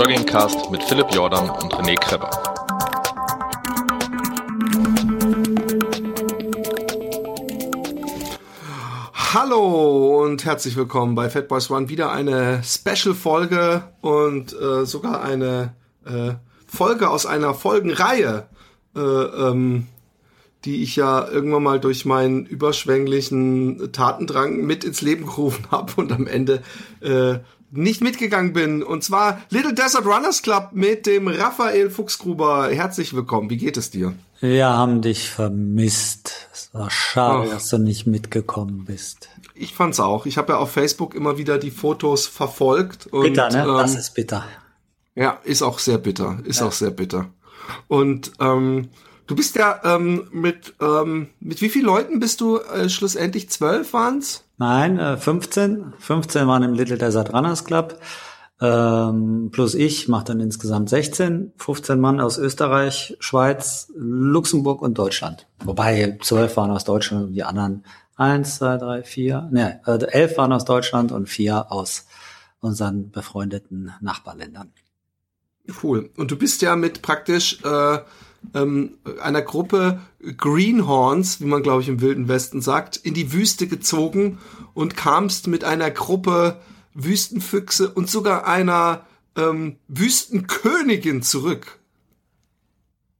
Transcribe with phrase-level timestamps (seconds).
[0.00, 2.30] Joggingcast mit Philipp Jordan und René Kreber.
[9.12, 11.90] Hallo und herzlich willkommen bei Fat Boys One.
[11.90, 15.74] Wieder eine Special-Folge und äh, sogar eine
[16.06, 16.32] äh,
[16.66, 18.46] Folge aus einer Folgenreihe,
[18.96, 19.86] äh, ähm,
[20.64, 26.10] die ich ja irgendwann mal durch meinen überschwänglichen Tatendrang mit ins Leben gerufen habe und
[26.10, 26.62] am Ende
[27.02, 27.40] äh,
[27.70, 28.82] nicht mitgegangen bin.
[28.82, 32.68] Und zwar Little Desert Runners Club mit dem Raphael Fuchsgruber.
[32.70, 33.50] Herzlich willkommen.
[33.50, 34.14] Wie geht es dir?
[34.40, 36.48] Wir haben dich vermisst.
[36.52, 37.54] Es war schade, Ach.
[37.54, 39.28] dass du nicht mitgekommen bist.
[39.54, 40.26] Ich fand's auch.
[40.26, 43.06] Ich habe ja auf Facebook immer wieder die Fotos verfolgt.
[43.08, 43.62] Und, bitter, ne?
[43.62, 44.44] Ähm, das ist bitter.
[45.14, 46.38] Ja, ist auch sehr bitter.
[46.44, 46.66] Ist ja.
[46.66, 47.30] auch sehr bitter.
[47.88, 48.88] Und ähm,
[49.26, 53.50] du bist ja ähm, mit ähm, mit wie vielen Leuten bist du äh, schlussendlich?
[53.50, 54.44] Zwölf waren's?
[54.60, 55.94] Nein, äh, 15.
[55.98, 57.98] 15 waren im Little Desert Runners Club.
[58.60, 65.46] Ähm, plus ich mache dann insgesamt 16, 15 Mann aus Österreich, Schweiz, Luxemburg und Deutschland.
[65.64, 70.36] Wobei 12 waren aus Deutschland und die anderen 1, 2, 3, 4, ne, äh, 11
[70.36, 72.06] waren aus Deutschland und 4 aus
[72.60, 74.74] unseren befreundeten Nachbarländern.
[75.82, 76.10] Cool.
[76.18, 77.98] Und du bist ja mit praktisch äh,
[78.54, 80.00] ähm, einer Gruppe
[80.36, 84.38] Greenhorns, wie man glaube ich im Wilden Westen sagt, in die Wüste gezogen
[84.74, 86.60] und kamst mit einer Gruppe
[86.94, 91.78] Wüstenfüchse und sogar einer ähm, Wüstenkönigin zurück.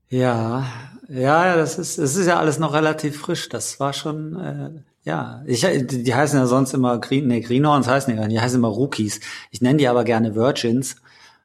[0.08, 0.66] Ja,
[1.08, 3.48] ja, das ist, es ist ja alles noch relativ frisch.
[3.48, 4.70] Das war schon, äh,
[5.02, 8.68] ja, ich, die heißen ja sonst immer Green, nee, Greenhorns heißen nicht, die heißen immer
[8.68, 9.20] Rookies.
[9.50, 10.96] Ich nenne die aber gerne Virgins,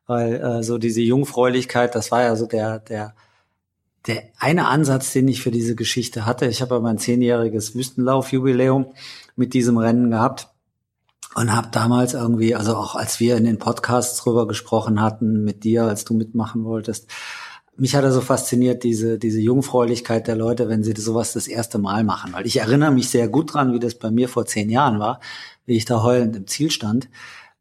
[0.07, 3.15] weil äh, so diese Jungfräulichkeit, das war ja so der, der,
[4.07, 6.45] der eine Ansatz, den ich für diese Geschichte hatte.
[6.45, 8.93] Ich habe ja mein zehnjähriges Wüstenlaufjubiläum
[9.35, 10.49] mit diesem Rennen gehabt
[11.33, 15.63] und habe damals irgendwie, also auch als wir in den Podcasts drüber gesprochen hatten mit
[15.63, 17.09] dir, als du mitmachen wolltest,
[17.77, 21.77] mich hat er so fasziniert, diese, diese Jungfräulichkeit der Leute, wenn sie sowas das erste
[21.77, 22.31] Mal machen.
[22.33, 25.19] Weil ich erinnere mich sehr gut dran, wie das bei mir vor zehn Jahren war,
[25.65, 27.09] wie ich da heulend im Ziel stand.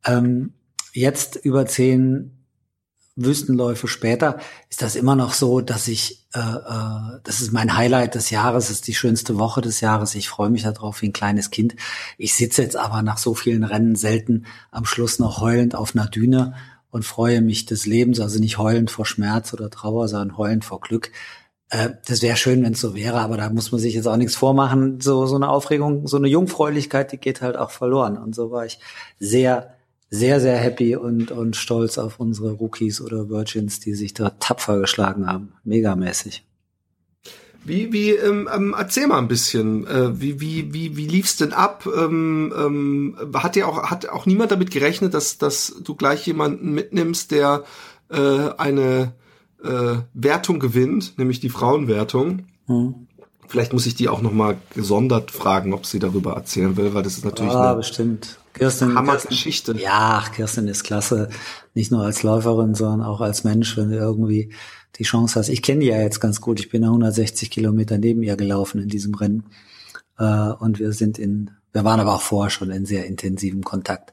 [0.06, 0.52] Ähm,
[0.92, 2.33] jetzt über zehn
[3.16, 4.38] Wüstenläufe später
[4.70, 8.70] ist das immer noch so, dass ich, äh, äh, das ist mein Highlight des Jahres,
[8.70, 10.14] ist die schönste Woche des Jahres.
[10.16, 11.76] Ich freue mich darauf wie ein kleines Kind.
[12.18, 16.06] Ich sitze jetzt aber nach so vielen Rennen selten am Schluss noch heulend auf einer
[16.06, 16.54] Düne
[16.90, 20.80] und freue mich des Lebens, also nicht heulend vor Schmerz oder Trauer, sondern heulend vor
[20.80, 21.12] Glück.
[21.70, 24.16] Äh, das wäre schön, wenn es so wäre, aber da muss man sich jetzt auch
[24.16, 25.00] nichts vormachen.
[25.00, 28.16] So, so eine Aufregung, so eine Jungfräulichkeit, die geht halt auch verloren.
[28.16, 28.80] Und so war ich
[29.20, 29.74] sehr
[30.14, 34.78] sehr, sehr happy und, und stolz auf unsere Rookies oder Virgins, die sich da tapfer
[34.78, 35.54] geschlagen haben.
[35.64, 36.44] Megamäßig.
[37.64, 41.52] Wie, wie, ähm, ähm, erzähl mal ein bisschen, äh, wie, wie, wie, wie lief's denn
[41.52, 41.88] ab?
[41.96, 46.72] Ähm, ähm, hat ja auch, hat auch niemand damit gerechnet, dass, dass du gleich jemanden
[46.72, 47.64] mitnimmst, der
[48.10, 49.14] äh, eine
[49.64, 52.44] äh, Wertung gewinnt, nämlich die Frauenwertung.
[52.66, 53.08] Hm.
[53.48, 57.02] Vielleicht muss ich die auch noch mal gesondert fragen, ob sie darüber erzählen will, weil
[57.02, 58.38] das ist natürlich ah, eine bestimmt.
[58.54, 59.72] Kirsten, Hammergeschichte.
[59.72, 61.28] Kirsten, ja, Kirsten ist klasse.
[61.74, 64.52] Nicht nur als Läuferin, sondern auch als Mensch, wenn du irgendwie
[64.96, 65.48] die Chance hast.
[65.48, 66.60] Ich kenne die ja jetzt ganz gut.
[66.60, 69.44] Ich bin ja 160 Kilometer neben ihr gelaufen in diesem Rennen.
[70.18, 74.12] Äh, und wir sind in, wir waren aber auch vorher schon in sehr intensivem Kontakt.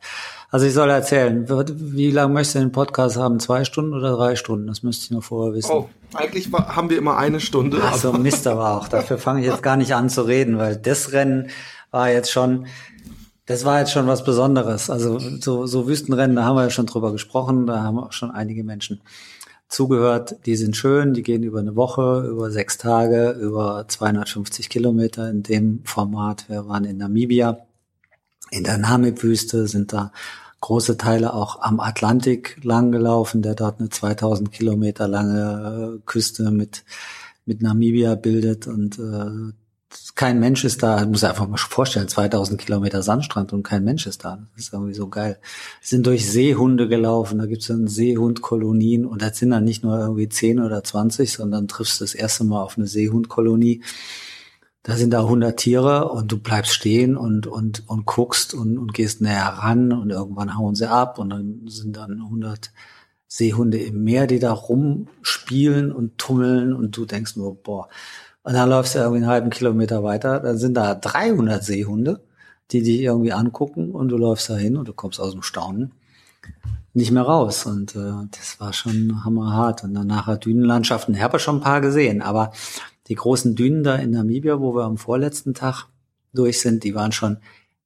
[0.49, 3.39] Also ich soll erzählen, wie lange möchtest du den Podcast haben?
[3.39, 4.67] Zwei Stunden oder drei Stunden?
[4.67, 5.71] Das müsste ich noch vorher wissen.
[5.71, 7.79] Oh, eigentlich haben wir immer eine Stunde.
[7.81, 8.87] Ach so, Mist aber auch.
[8.87, 11.51] Dafür fange ich jetzt gar nicht an zu reden, weil das Rennen
[11.91, 12.67] war jetzt schon,
[13.51, 14.89] das war jetzt schon was Besonderes.
[14.89, 18.31] Also so, so Wüstenrennen, da haben wir ja schon drüber gesprochen, da haben auch schon
[18.31, 19.01] einige Menschen
[19.67, 20.45] zugehört.
[20.45, 25.43] Die sind schön, die gehen über eine Woche, über sechs Tage, über 250 Kilometer in
[25.43, 26.49] dem Format.
[26.49, 27.65] Wir waren in Namibia,
[28.51, 30.11] in der Namib-Wüste, sind da
[30.61, 36.51] große Teile auch am Atlantik lang gelaufen, der dort eine 2000 Kilometer lange äh, Küste
[36.51, 36.83] mit,
[37.45, 39.53] mit Namibia bildet und äh,
[40.15, 44.23] kein Mensch ist da, muss einfach mal vorstellen, 2000 Kilometer Sandstrand und kein Mensch ist
[44.23, 44.47] da.
[44.55, 45.39] Das ist irgendwie so geil.
[45.81, 50.29] Sind durch Seehunde gelaufen, da gibt's dann Seehundkolonien und das sind dann nicht nur irgendwie
[50.29, 53.83] 10 oder 20, sondern triffst das erste Mal auf eine Seehundkolonie.
[54.83, 58.93] Da sind da 100 Tiere und du bleibst stehen und, und, und guckst und, und
[58.93, 62.71] gehst näher ran und irgendwann hauen sie ab und dann sind dann 100
[63.27, 67.87] Seehunde im Meer, die da rumspielen und tummeln und du denkst nur, boah,
[68.43, 72.21] und dann läufst du irgendwie einen halben Kilometer weiter, dann sind da 300 Seehunde,
[72.71, 75.91] die dich irgendwie angucken und du läufst da hin und du kommst aus dem Staunen
[76.93, 77.65] nicht mehr raus.
[77.65, 79.83] Und äh, das war schon hammerhart.
[79.83, 82.51] Und dann nachher Dünenlandschaften, ich habe schon ein paar gesehen, aber
[83.07, 85.85] die großen Dünen da in Namibia, wo wir am vorletzten Tag
[86.33, 87.37] durch sind, die waren schon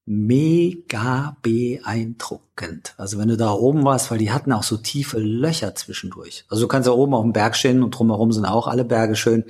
[0.05, 2.93] mega beeindruckend.
[2.97, 6.45] Also wenn du da oben warst, weil die hatten auch so tiefe Löcher zwischendurch.
[6.47, 9.15] Also du kannst ja oben auf dem Berg stehen und drumherum sind auch alle Berge
[9.15, 9.45] schön.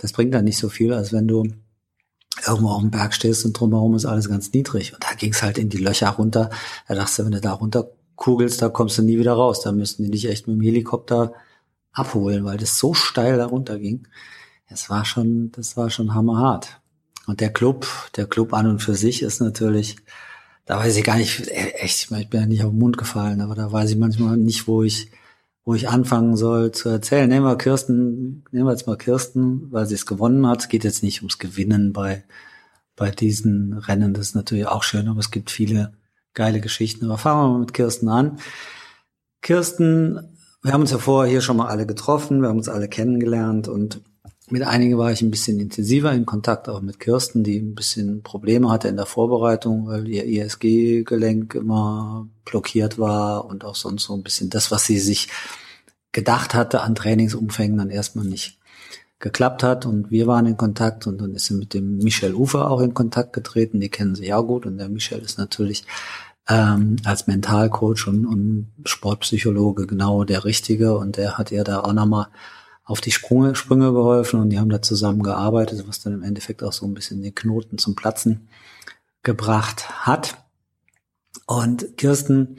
[0.00, 1.44] Das bringt dann nicht so viel, als wenn du
[2.46, 4.94] irgendwo auf dem Berg stehst und drumherum ist alles ganz niedrig.
[4.94, 6.50] Und da ging es halt in die Löcher runter.
[6.88, 9.60] Da dachtest du, wenn du da runter kugelst, da kommst du nie wieder raus.
[9.62, 11.34] Da müssten die dich echt mit dem Helikopter
[11.92, 14.06] abholen, weil das so steil da runter ging.
[14.68, 16.80] Das war schon, das war schon hammerhart.
[17.26, 17.86] Und der Club,
[18.16, 19.96] der Club an und für sich ist natürlich,
[20.64, 23.54] da weiß ich gar nicht, echt, ich bin ja nicht auf den Mund gefallen, aber
[23.54, 25.10] da weiß ich manchmal nicht, wo ich,
[25.64, 27.28] wo ich anfangen soll zu erzählen.
[27.28, 30.62] Nehmen wir Kirsten, nehmen wir jetzt mal Kirsten, weil sie es gewonnen hat.
[30.62, 32.24] Es geht jetzt nicht ums Gewinnen bei,
[32.96, 34.14] bei diesen Rennen.
[34.14, 35.92] Das ist natürlich auch schön, aber es gibt viele
[36.34, 37.04] geile Geschichten.
[37.06, 38.38] Aber fangen wir mal mit Kirsten an.
[39.42, 42.88] Kirsten, wir haben uns ja vorher hier schon mal alle getroffen, wir haben uns alle
[42.88, 44.02] kennengelernt und
[44.50, 48.22] mit einigen war ich ein bisschen intensiver in Kontakt, auch mit Kirsten, die ein bisschen
[48.22, 54.14] Probleme hatte in der Vorbereitung, weil ihr ISG-Gelenk immer blockiert war und auch sonst so
[54.14, 55.28] ein bisschen das, was sie sich
[56.12, 58.58] gedacht hatte an Trainingsumfängen, dann erstmal nicht
[59.20, 59.86] geklappt hat.
[59.86, 62.94] Und wir waren in Kontakt und dann ist sie mit dem Michel Ufer auch in
[62.94, 63.80] Kontakt getreten.
[63.80, 65.84] Die kennen sich ja gut und der Michel ist natürlich
[66.48, 71.92] ähm, als Mentalcoach und, und Sportpsychologe genau der Richtige und der hat ihr da auch
[71.92, 72.26] nochmal
[72.90, 76.64] auf die Sprünge, Sprünge geholfen und die haben da zusammen gearbeitet, was dann im Endeffekt
[76.64, 78.48] auch so ein bisschen den Knoten zum Platzen
[79.22, 80.38] gebracht hat.
[81.46, 82.56] Und Kirsten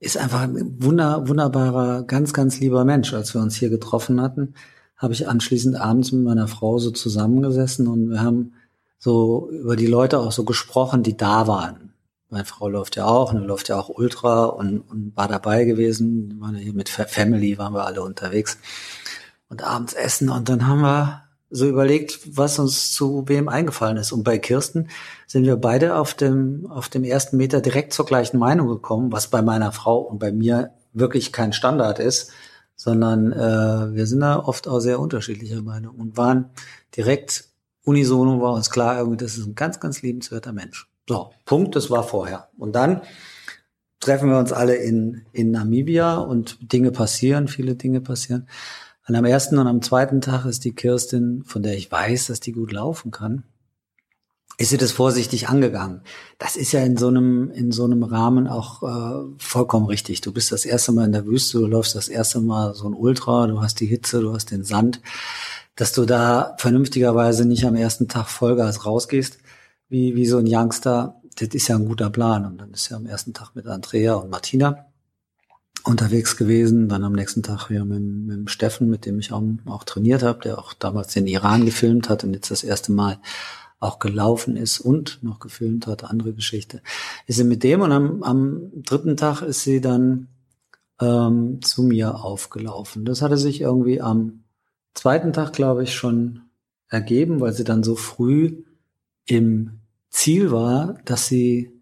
[0.00, 3.14] ist einfach ein wunder, wunderbarer, ganz, ganz lieber Mensch.
[3.14, 4.54] Als wir uns hier getroffen hatten,
[4.96, 8.54] habe ich anschließend abends mit meiner Frau so zusammengesessen und wir haben
[8.98, 11.92] so über die Leute auch so gesprochen, die da waren.
[12.30, 16.32] Meine Frau läuft ja auch, und läuft ja auch Ultra und, und war dabei gewesen.
[16.32, 18.58] Wir waren ja hier mit Family, waren wir alle unterwegs
[19.48, 20.28] und abends essen.
[20.28, 24.12] Und dann haben wir so überlegt, was uns zu wem eingefallen ist.
[24.12, 24.88] Und bei Kirsten
[25.26, 29.28] sind wir beide auf dem, auf dem ersten Meter direkt zur gleichen Meinung gekommen, was
[29.28, 32.32] bei meiner Frau und bei mir wirklich kein Standard ist,
[32.76, 36.50] sondern äh, wir sind da oft auch sehr unterschiedlicher Meinung und waren
[36.96, 37.44] direkt
[37.84, 40.86] unisono war uns klar, irgendwie, das ist ein ganz, ganz liebenswerter Mensch.
[41.08, 42.48] So, Punkt, das war vorher.
[42.58, 43.00] Und dann
[43.98, 48.46] treffen wir uns alle in, in Namibia und Dinge passieren, viele Dinge passieren.
[49.08, 52.40] Und am ersten und am zweiten Tag ist die Kirstin, von der ich weiß, dass
[52.40, 53.44] die gut laufen kann,
[54.58, 56.02] ist sie das vorsichtig angegangen.
[56.38, 60.20] Das ist ja in so einem, in so einem Rahmen auch äh, vollkommen richtig.
[60.20, 62.92] Du bist das erste Mal in der Wüste, du läufst das erste Mal so ein
[62.92, 65.00] Ultra, du hast die Hitze, du hast den Sand,
[65.74, 69.38] dass du da vernünftigerweise nicht am ersten Tag Vollgas rausgehst,
[69.88, 72.44] wie, wie so ein Youngster, das ist ja ein guter Plan.
[72.44, 74.87] Und dann ist ja am ersten Tag mit Andrea und Martina
[75.88, 79.84] unterwegs gewesen, dann am nächsten Tag wieder mit, mit Steffen, mit dem ich auch, auch
[79.84, 83.18] trainiert habe, der auch damals den Iran gefilmt hat und jetzt das erste Mal
[83.80, 86.82] auch gelaufen ist und noch gefilmt hat, andere Geschichte.
[87.26, 90.28] Ist sie mit dem und am, am dritten Tag ist sie dann
[91.00, 93.04] ähm, zu mir aufgelaufen.
[93.04, 94.44] Das hatte sich irgendwie am
[94.94, 96.42] zweiten Tag, glaube ich, schon
[96.88, 98.64] ergeben, weil sie dann so früh
[99.26, 99.80] im
[100.10, 101.72] Ziel war, dass sie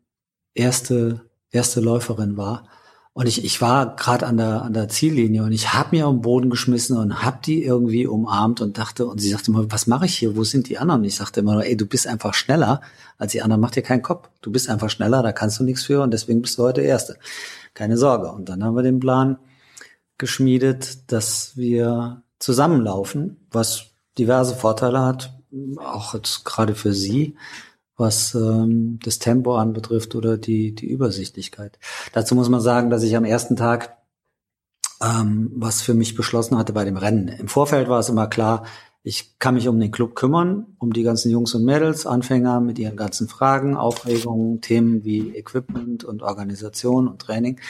[0.54, 2.68] erste, erste Läuferin war.
[3.16, 6.20] Und ich, ich war gerade an der, an der Ziellinie und ich habe mir am
[6.20, 10.04] Boden geschmissen und habe die irgendwie umarmt und dachte, und sie sagte immer, was mache
[10.04, 10.37] ich hier?
[10.37, 11.00] Wo sind die anderen?
[11.00, 12.82] Und ich sagte immer, ey, du bist einfach schneller
[13.16, 14.28] als die anderen, mach dir keinen Kopf.
[14.42, 17.16] Du bist einfach schneller, da kannst du nichts für und deswegen bist du heute Erste.
[17.73, 18.30] Keine Sorge.
[18.30, 19.38] Und dann haben wir den Plan
[20.18, 25.32] geschmiedet, dass wir zusammenlaufen, was diverse Vorteile hat,
[25.78, 27.35] auch jetzt gerade für sie
[27.96, 31.78] was ähm, das Tempo anbetrifft oder die, die Übersichtlichkeit.
[32.12, 33.96] Dazu muss man sagen, dass ich am ersten Tag
[35.02, 37.28] ähm, was für mich beschlossen hatte bei dem Rennen.
[37.28, 38.64] Im Vorfeld war es immer klar,
[39.02, 42.78] ich kann mich um den Club kümmern, um die ganzen Jungs und Mädels, Anfänger mit
[42.78, 47.60] ihren ganzen Fragen, Aufregungen, Themen wie Equipment und Organisation und Training.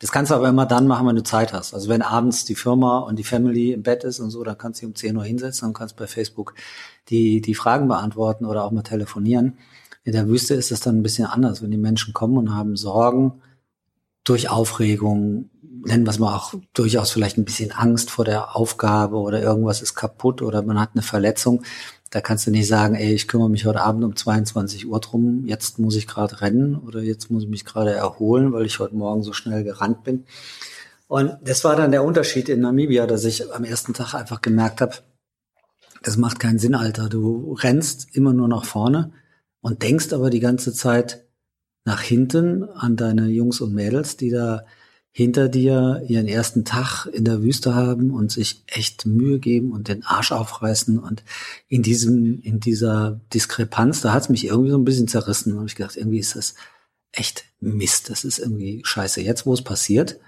[0.00, 1.74] Das kannst du aber immer dann machen, wenn du Zeit hast.
[1.74, 4.80] Also wenn abends die Firma und die Family im Bett ist und so, dann kannst
[4.80, 6.54] du dich um 10 Uhr hinsetzen und kannst bei Facebook
[7.10, 9.58] die, die Fragen beantworten oder auch mal telefonieren.
[10.02, 12.76] In der Wüste ist es dann ein bisschen anders, wenn die Menschen kommen und haben
[12.76, 13.42] Sorgen
[14.24, 19.16] durch Aufregung, nennen wir es mal auch durchaus vielleicht ein bisschen Angst vor der Aufgabe
[19.16, 21.62] oder irgendwas ist kaputt oder man hat eine Verletzung.
[22.10, 25.44] Da kannst du nicht sagen, ey, ich kümmere mich heute Abend um 22 Uhr drum,
[25.46, 28.96] jetzt muss ich gerade rennen oder jetzt muss ich mich gerade erholen, weil ich heute
[28.96, 30.24] Morgen so schnell gerannt bin.
[31.06, 34.80] Und das war dann der Unterschied in Namibia, dass ich am ersten Tag einfach gemerkt
[34.80, 34.96] habe,
[36.02, 37.08] das macht keinen Sinn, Alter.
[37.08, 39.12] Du rennst immer nur nach vorne
[39.60, 41.26] und denkst aber die ganze Zeit
[41.84, 44.64] nach hinten an deine Jungs und Mädels, die da
[45.12, 49.88] hinter dir ihren ersten Tag in der Wüste haben und sich echt Mühe geben und
[49.88, 51.24] den Arsch aufreißen und
[51.68, 55.50] in diesem, in dieser Diskrepanz, da hat es mich irgendwie so ein bisschen zerrissen.
[55.50, 56.54] Da habe ich gedacht, irgendwie ist das
[57.12, 59.20] echt Mist, das ist irgendwie scheiße.
[59.20, 60.20] Jetzt, wo es passiert,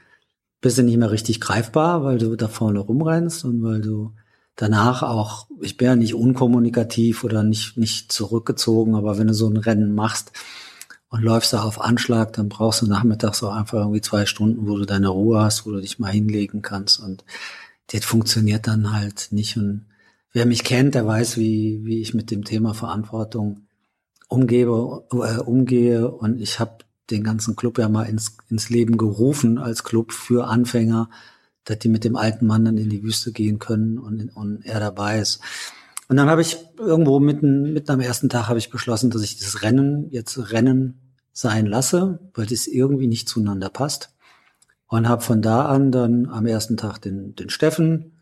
[0.60, 4.12] bist du nicht mehr richtig greifbar, weil du da vorne rumrennst und weil du
[4.56, 9.48] danach auch, ich bin ja nicht unkommunikativ oder nicht, nicht zurückgezogen, aber wenn du so
[9.48, 10.32] ein Rennen machst
[11.12, 14.78] und läufst da auf Anschlag, dann brauchst du nachmittags auch einfach irgendwie zwei Stunden, wo
[14.78, 16.98] du deine Ruhe hast, wo du dich mal hinlegen kannst.
[16.98, 17.22] Und
[17.88, 19.58] das funktioniert dann halt nicht.
[19.58, 19.84] Und
[20.32, 23.66] wer mich kennt, der weiß, wie, wie ich mit dem Thema Verantwortung
[24.28, 26.10] umgebe, äh, umgehe.
[26.10, 26.78] Und ich habe
[27.10, 31.10] den ganzen Club ja mal ins, ins Leben gerufen als Club für Anfänger,
[31.64, 34.80] dass die mit dem alten Mann dann in die Wüste gehen können und, und er
[34.80, 35.40] dabei ist.
[36.08, 39.38] Und dann habe ich irgendwo mitten, mitten am ersten Tag habe ich beschlossen, dass ich
[39.38, 41.01] das Rennen jetzt Rennen
[41.32, 44.14] sein lasse, weil das irgendwie nicht zueinander passt.
[44.86, 48.12] Und habe von da an dann am ersten Tag den, den Steffen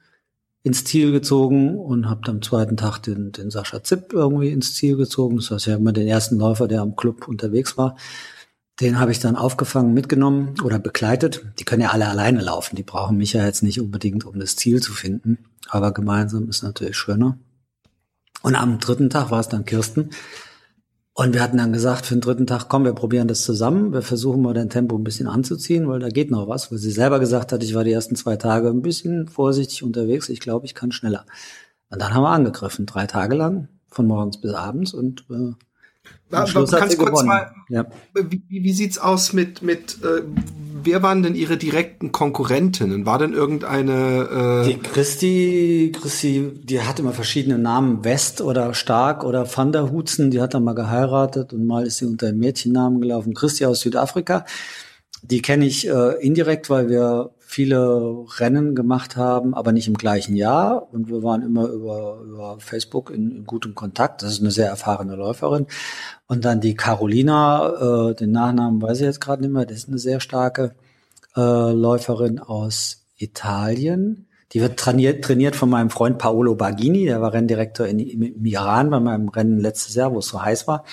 [0.63, 4.97] ins Ziel gezogen und habe am zweiten Tag den, den Sascha Zipp irgendwie ins Ziel
[4.97, 5.37] gezogen.
[5.37, 7.97] Das heißt, habe immer den ersten Läufer, der am Club unterwegs war.
[8.81, 11.45] Den habe ich dann aufgefangen, mitgenommen oder begleitet.
[11.59, 12.77] Die können ja alle alleine laufen.
[12.77, 15.39] Die brauchen mich ja jetzt nicht unbedingt, um das Ziel zu finden.
[15.69, 17.39] Aber gemeinsam ist natürlich schöner.
[18.43, 20.11] Und am dritten Tag war es dann Kirsten.
[21.21, 23.93] Und wir hatten dann gesagt, für den dritten Tag, komm, wir probieren das zusammen.
[23.93, 26.73] Wir versuchen mal dein Tempo ein bisschen anzuziehen, weil da geht noch was.
[26.73, 30.31] Weil sie selber gesagt hat, ich war die ersten zwei Tage ein bisschen vorsichtig unterwegs.
[30.31, 31.27] Ich glaube, ich kann schneller.
[31.91, 34.95] Und dann haben wir angegriffen, drei Tage lang, von morgens bis abends.
[34.95, 35.53] Und äh,
[36.35, 37.85] am Schluss kannst du kurz mal, ja.
[38.15, 40.23] wie, wie sieht's aus mit, mit äh,
[40.83, 43.07] wer waren denn ihre direkten Konkurrentinnen?
[43.07, 49.25] War denn irgendeine äh Die Christi, Christi, die hatte immer verschiedene Namen, West oder Stark
[49.25, 52.39] oder Van der Hutzen, die hat dann mal geheiratet und mal ist sie unter einem
[52.39, 53.35] Mädchennamen gelaufen.
[53.35, 54.45] Christi aus Südafrika.
[55.23, 60.37] Die kenne ich äh, indirekt, weil wir viele Rennen gemacht haben, aber nicht im gleichen
[60.37, 60.93] Jahr.
[60.93, 64.23] Und wir waren immer über, über Facebook in, in gutem Kontakt.
[64.23, 65.67] Das ist eine sehr erfahrene Läuferin.
[66.29, 69.89] Und dann die Carolina, äh, den Nachnamen weiß ich jetzt gerade nicht mehr, das ist
[69.89, 70.77] eine sehr starke
[71.37, 74.29] äh, Läuferin aus Italien.
[74.53, 78.91] Die wird trainiert, trainiert von meinem Freund Paolo Bagini, der war Renndirektor in, im Iran
[78.91, 80.85] bei meinem Rennen letztes Jahr, wo es so heiß war.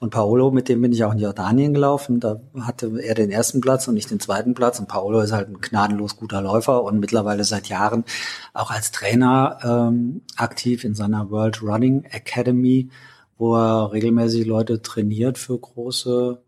[0.00, 2.18] Und Paolo, mit dem bin ich auch in Jordanien gelaufen.
[2.18, 4.80] Da hatte er den ersten Platz und ich den zweiten Platz.
[4.80, 8.04] Und Paolo ist halt ein gnadenlos guter Läufer und mittlerweile seit Jahren
[8.52, 12.90] auch als Trainer ähm, aktiv in seiner World Running Academy,
[13.38, 16.42] wo er regelmäßig Leute trainiert für große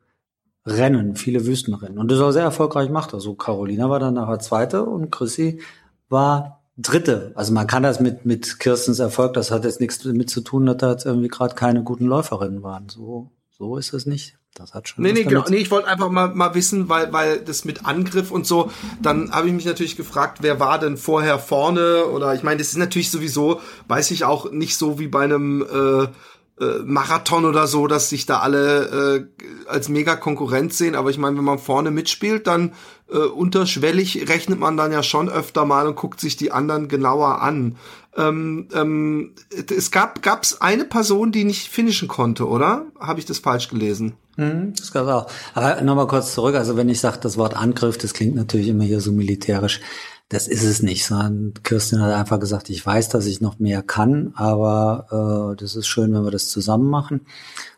[0.67, 1.97] Rennen, viele Wüstenrennen.
[1.97, 3.15] Und das auch sehr erfolgreich macht.
[3.15, 5.61] Also Carolina war dann nachher Zweite und Chrissy
[6.09, 7.33] war Dritte.
[7.35, 10.67] Also man kann das mit, mit Kirstens Erfolg, das hat jetzt nichts damit zu tun,
[10.67, 12.89] dass da jetzt irgendwie gerade keine guten Läuferinnen waren.
[12.89, 14.37] So, so ist es nicht.
[14.55, 15.05] Das hat schon.
[15.05, 15.45] Nee, nee, genau.
[15.49, 18.71] Nee, ich wollte einfach mal, mal wissen, weil, weil das mit Angriff und so,
[19.03, 22.07] dann habe ich mich natürlich gefragt, wer war denn vorher vorne?
[22.07, 25.63] Oder ich meine, das ist natürlich sowieso, weiß ich auch nicht so wie bei einem
[25.63, 30.95] äh, äh, Marathon oder so, dass sich da alle äh, als mega Konkurrent sehen.
[30.95, 32.73] Aber ich meine, wenn man vorne mitspielt, dann
[33.09, 37.41] äh, unterschwellig rechnet man dann ja schon öfter mal und guckt sich die anderen genauer
[37.41, 37.77] an.
[38.17, 39.35] Ähm, ähm,
[39.71, 42.87] es gab gab's eine Person, die nicht finishen konnte, oder?
[42.99, 44.15] Habe ich das falsch gelesen?
[44.37, 45.31] Mhm, das gab's auch.
[45.55, 46.55] Aber nochmal kurz zurück.
[46.57, 49.81] Also wenn ich sage, das Wort Angriff, das klingt natürlich immer hier so militärisch.
[50.29, 53.83] Das ist es nicht, sondern Kirsten hat einfach gesagt, ich weiß, dass ich noch mehr
[53.83, 57.21] kann, aber äh, das ist schön, wenn wir das zusammen machen.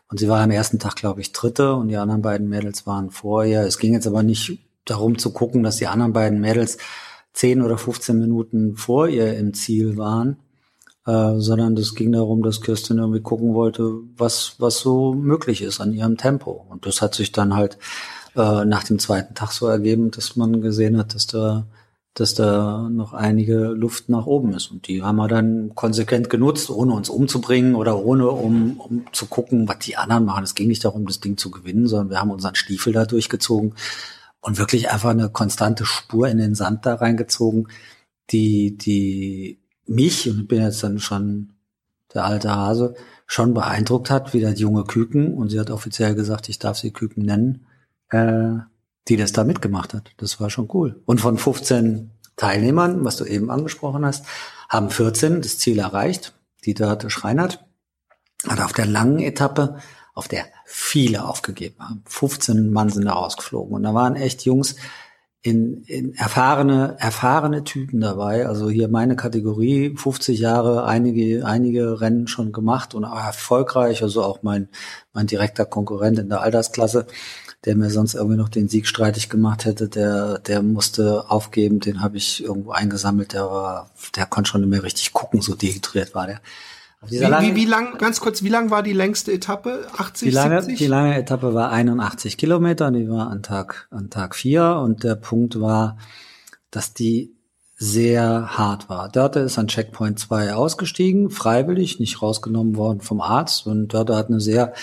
[0.07, 3.11] Und sie war am ersten Tag, glaube ich, Dritte und die anderen beiden Mädels waren
[3.11, 3.67] vorher.
[3.67, 4.57] Es ging jetzt aber nicht
[4.89, 6.77] darum zu gucken, dass die anderen beiden Mädels
[7.33, 10.37] 10 oder 15 Minuten vor ihr im Ziel waren,
[11.05, 15.79] äh, sondern es ging darum, dass Kirsten irgendwie gucken wollte, was, was so möglich ist
[15.79, 16.65] an ihrem Tempo.
[16.69, 17.77] Und das hat sich dann halt
[18.35, 21.65] äh, nach dem zweiten Tag so ergeben, dass man gesehen hat, dass da
[22.19, 24.71] dass da noch einige Luft nach oben ist.
[24.71, 29.27] Und die haben wir dann konsequent genutzt, ohne uns umzubringen oder ohne um, um zu
[29.27, 30.43] gucken, was die anderen machen.
[30.43, 33.73] Es ging nicht darum, das Ding zu gewinnen, sondern wir haben unseren Stiefel da durchgezogen
[34.41, 37.67] und wirklich einfach eine konstante Spur in den Sand da reingezogen,
[38.31, 41.53] die, die mich, und ich bin jetzt dann schon
[42.13, 46.49] der alte Hase, schon beeindruckt hat, wie das junge Küken, und sie hat offiziell gesagt,
[46.49, 47.65] ich darf sie Küken nennen,
[48.09, 48.53] äh,
[49.07, 50.11] die das da mitgemacht hat.
[50.17, 51.01] Das war schon cool.
[51.05, 54.25] Und von 15 Teilnehmern, was du eben angesprochen hast,
[54.69, 56.33] haben 14 das Ziel erreicht.
[56.65, 57.65] Dieter hatte Schreinert
[58.47, 59.79] hat auf der langen Etappe,
[60.13, 62.03] auf der viele aufgegeben haben.
[62.05, 63.73] 15 Mann sind da rausgeflogen.
[63.73, 64.75] Und da waren echt Jungs,
[65.41, 68.45] in, in erfahrene, erfahrene Typen dabei.
[68.45, 74.03] Also hier meine Kategorie, 50 Jahre, einige, einige Rennen schon gemacht und erfolgreich.
[74.03, 74.67] Also auch mein,
[75.13, 77.07] mein direkter Konkurrent in der Altersklasse
[77.65, 82.01] der mir sonst irgendwie noch den Sieg streitig gemacht hätte, der, der musste aufgeben, den
[82.01, 86.15] habe ich irgendwo eingesammelt, der war, der konnte schon nicht mehr richtig gucken, so dehydriert
[86.15, 86.41] war der.
[87.07, 89.87] Wie, wie, wie lang, ganz kurz, wie lang war die längste Etappe?
[89.97, 90.77] 80, die lange, 70?
[90.77, 95.15] Die lange Etappe war 81 Kilometer, die war an Tag, an Tag vier und der
[95.15, 95.97] Punkt war,
[96.71, 97.33] dass die
[97.75, 99.07] sehr hart war.
[99.07, 104.27] Dörte ist an Checkpoint 2 ausgestiegen, freiwillig, nicht rausgenommen worden vom Arzt und Dörte hat
[104.27, 104.73] eine sehr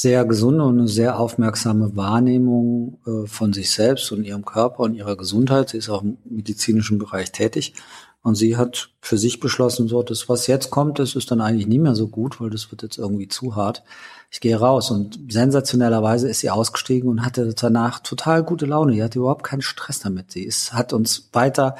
[0.00, 4.94] sehr gesunde und eine sehr aufmerksame Wahrnehmung äh, von sich selbst und ihrem Körper und
[4.94, 5.68] ihrer Gesundheit.
[5.68, 7.74] Sie ist auch im medizinischen Bereich tätig.
[8.22, 11.66] Und sie hat für sich beschlossen, so, das, was jetzt kommt, das ist dann eigentlich
[11.66, 13.82] nie mehr so gut, weil das wird jetzt irgendwie zu hart.
[14.30, 14.90] Ich gehe raus.
[14.90, 18.92] Und sensationellerweise ist sie ausgestiegen und hatte danach total gute Laune.
[18.92, 20.32] Die hatte überhaupt keinen Stress damit.
[20.32, 21.76] Sie ist, hat uns weiter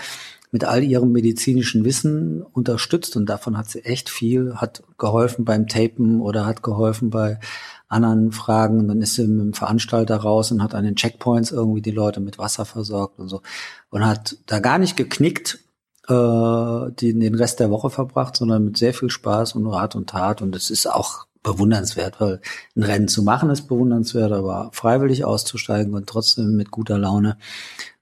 [0.51, 5.69] mit all ihrem medizinischen Wissen unterstützt und davon hat sie echt viel, hat geholfen beim
[5.69, 7.39] Tapen oder hat geholfen bei
[7.89, 8.89] anderen Fragen.
[8.89, 12.21] Dann ist sie mit dem Veranstalter raus und hat an den Checkpoints irgendwie die Leute
[12.21, 13.43] mit Wasser versorgt und so.
[13.91, 15.59] Und hat da gar nicht geknickt,
[16.11, 20.11] äh, die, den Rest der Woche verbracht, sondern mit sehr viel Spaß und Rat und
[20.11, 20.43] Tat.
[20.43, 22.41] Und es ist auch bewundernswert, weil
[22.77, 27.39] ein Rennen zu machen ist bewundernswert, aber freiwillig auszusteigen und trotzdem mit guter Laune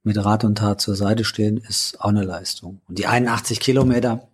[0.03, 2.81] mit Rat und Tat zur Seite stehen, ist auch eine Leistung.
[2.89, 4.27] Und die 81 Kilometer,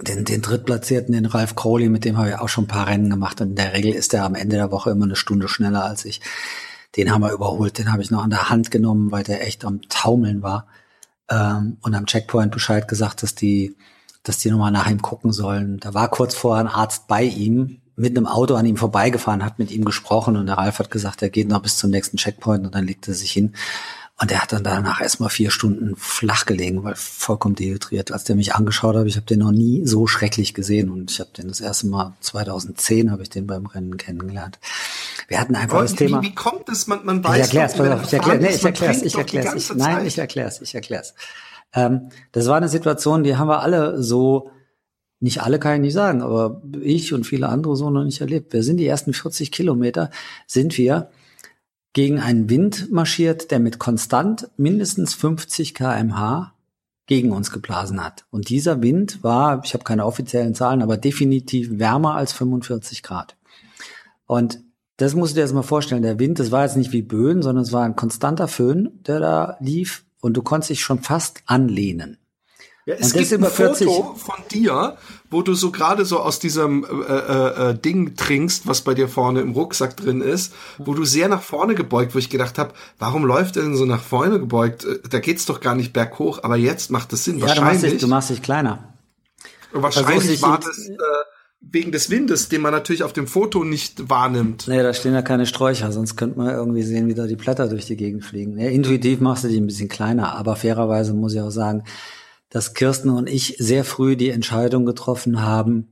[0.00, 3.10] den, den Drittplatzierten, den Ralf Crowley, mit dem habe ich auch schon ein paar Rennen
[3.10, 5.84] gemacht und in der Regel ist er am Ende der Woche immer eine Stunde schneller
[5.84, 6.20] als ich.
[6.96, 9.64] Den haben wir überholt, den habe ich noch an der Hand genommen, weil der echt
[9.64, 10.66] am Taumeln war
[11.30, 13.76] ähm, und am Checkpoint Bescheid gesagt, dass die,
[14.22, 15.78] dass die nochmal nach ihm gucken sollen.
[15.80, 19.58] Da war kurz vorher ein Arzt bei ihm, mit einem Auto an ihm vorbeigefahren, hat
[19.58, 22.64] mit ihm gesprochen und der Ralf hat gesagt, er geht noch bis zum nächsten Checkpoint
[22.64, 23.54] und dann legt er sich hin.
[24.20, 28.10] Und er hat dann danach erstmal vier Stunden flach gelegen, weil vollkommen dehydriert.
[28.10, 31.20] Als der mich angeschaut hat, ich habe den noch nie so schrecklich gesehen und ich
[31.20, 34.58] habe den das erste Mal 2010 habe ich den beim Rennen kennengelernt.
[35.28, 36.20] Wir hatten einfach das Thema.
[36.20, 36.88] Wie kommt es?
[36.88, 37.36] Man, man weiß.
[37.36, 39.54] Ich erklär's, doch, auf, ich erklär's, nee, ich erklär's, ich erklär's.
[39.54, 41.14] Ich, nein, ich erklär's, ich erklär's.
[41.72, 44.50] Ähm, das war eine Situation, die haben wir alle so,
[45.20, 48.52] nicht alle kann ich nicht sagen, aber ich und viele andere so noch nicht erlebt.
[48.52, 50.10] Wir sind die ersten 40 Kilometer,
[50.48, 51.10] sind wir
[51.92, 56.52] gegen einen Wind marschiert, der mit konstant mindestens 50 kmh
[57.06, 58.26] gegen uns geblasen hat.
[58.30, 63.36] Und dieser Wind war, ich habe keine offiziellen Zahlen, aber definitiv wärmer als 45 Grad.
[64.26, 64.60] Und
[64.98, 66.02] das musst du dir jetzt mal vorstellen.
[66.02, 69.20] Der Wind, das war jetzt nicht wie Böen, sondern es war ein konstanter Föhn, der
[69.20, 72.18] da lief und du konntest dich schon fast anlehnen.
[72.88, 74.96] Ja, es gibt ein über 40 Foto von dir,
[75.30, 79.08] wo du so gerade so aus diesem äh, äh, äh, Ding trinkst, was bei dir
[79.08, 82.72] vorne im Rucksack drin ist, wo du sehr nach vorne gebeugt, wo ich gedacht habe,
[82.98, 84.86] warum läuft er denn so nach vorne gebeugt?
[84.86, 87.34] Äh, Da geht's doch gar nicht berghoch, aber jetzt macht das Sinn.
[87.34, 88.94] Ja, du machst, wahrscheinlich dich, du machst dich kleiner.
[89.72, 90.94] wahrscheinlich war das äh,
[91.60, 94.64] wegen des Windes, den man natürlich auf dem Foto nicht wahrnimmt.
[94.66, 97.68] Nee, da stehen ja keine Sträucher, sonst könnte man irgendwie sehen, wie da die Blätter
[97.68, 98.54] durch die Gegend fliegen.
[98.54, 101.84] Nee, intuitiv machst du dich ein bisschen kleiner, aber fairerweise muss ich auch sagen,
[102.50, 105.88] dass Kirsten und ich sehr früh die Entscheidung getroffen haben,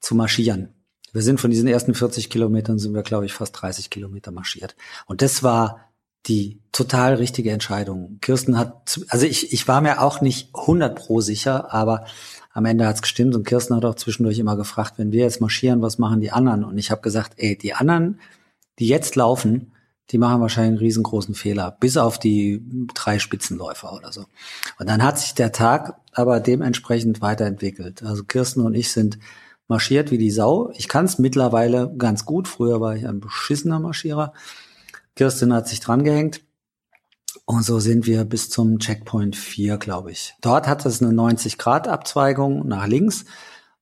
[0.00, 0.68] zu marschieren.
[1.12, 4.76] Wir sind von diesen ersten 40 Kilometern sind wir, glaube ich, fast 30 Kilometer marschiert.
[5.06, 5.92] Und das war
[6.26, 8.18] die total richtige Entscheidung.
[8.20, 12.06] Kirsten hat, also ich, ich war mir auch nicht 100 pro sicher, aber
[12.52, 15.82] am Ende hat's gestimmt und Kirsten hat auch zwischendurch immer gefragt, wenn wir jetzt marschieren,
[15.82, 16.64] was machen die anderen?
[16.64, 18.20] Und ich habe gesagt, ey, die anderen,
[18.78, 19.73] die jetzt laufen,
[20.10, 22.62] die machen wahrscheinlich einen riesengroßen Fehler, bis auf die
[22.94, 24.26] drei Spitzenläufer oder so.
[24.78, 28.02] Und dann hat sich der Tag aber dementsprechend weiterentwickelt.
[28.02, 29.18] Also Kirsten und ich sind
[29.66, 30.70] marschiert wie die Sau.
[30.74, 32.48] Ich kann es mittlerweile ganz gut.
[32.48, 34.32] Früher war ich ein beschissener Marschierer.
[35.16, 36.42] Kirsten hat sich drangehängt.
[37.46, 40.34] Und so sind wir bis zum Checkpoint 4, glaube ich.
[40.40, 43.24] Dort hat es eine 90-Grad-Abzweigung nach links.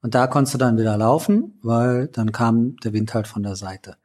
[0.00, 3.54] Und da konntest du dann wieder laufen, weil dann kam der Wind halt von der
[3.54, 3.96] Seite.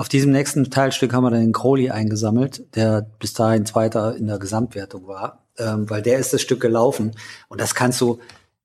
[0.00, 4.28] Auf diesem nächsten Teilstück haben wir dann den Crowley eingesammelt, der bis dahin Zweiter in
[4.28, 7.10] der Gesamtwertung war, ähm, weil der ist das Stück gelaufen.
[7.48, 8.18] Und das kannst du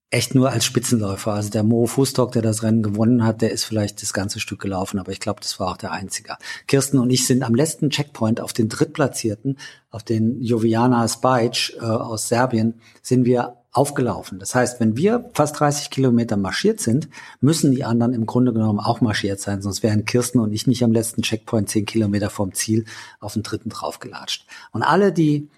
[0.09, 1.33] echt nur als Spitzenläufer.
[1.33, 4.61] Also der Mo Fustock, der das Rennen gewonnen hat, der ist vielleicht das ganze Stück
[4.61, 6.37] gelaufen, aber ich glaube, das war auch der Einzige.
[6.67, 9.57] Kirsten und ich sind am letzten Checkpoint auf den Drittplatzierten,
[9.89, 14.39] auf den Joviana Spajic äh, aus Serbien, sind wir aufgelaufen.
[14.39, 17.09] Das heißt, wenn wir fast 30 Kilometer marschiert sind,
[17.41, 20.83] müssen die anderen im Grunde genommen auch marschiert sein, sonst wären Kirsten und ich nicht
[20.83, 22.85] am letzten Checkpoint 10 Kilometer vom Ziel
[23.19, 24.45] auf den dritten draufgelatscht.
[24.71, 25.49] Und alle, die,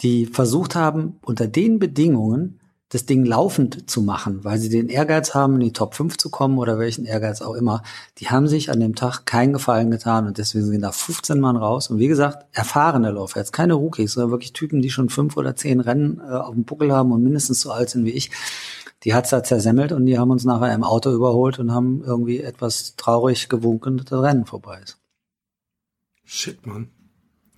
[0.00, 5.32] die versucht haben, unter den Bedingungen das Ding laufend zu machen, weil sie den Ehrgeiz
[5.32, 7.84] haben, in die Top 5 zu kommen oder welchen Ehrgeiz auch immer,
[8.18, 11.56] die haben sich an dem Tag keinen Gefallen getan und deswegen sind da 15 Mann
[11.56, 11.88] raus.
[11.88, 15.54] Und wie gesagt, erfahrene Läufer, jetzt keine Rookies, sondern wirklich Typen, die schon fünf oder
[15.54, 18.30] zehn Rennen äh, auf dem Buckel haben und mindestens so alt sind wie ich.
[19.04, 22.40] Die hat's da zersemmelt und die haben uns nachher im Auto überholt und haben irgendwie
[22.40, 24.98] etwas traurig gewunken, dass das Rennen vorbei ist.
[26.24, 26.90] Shit, Mann.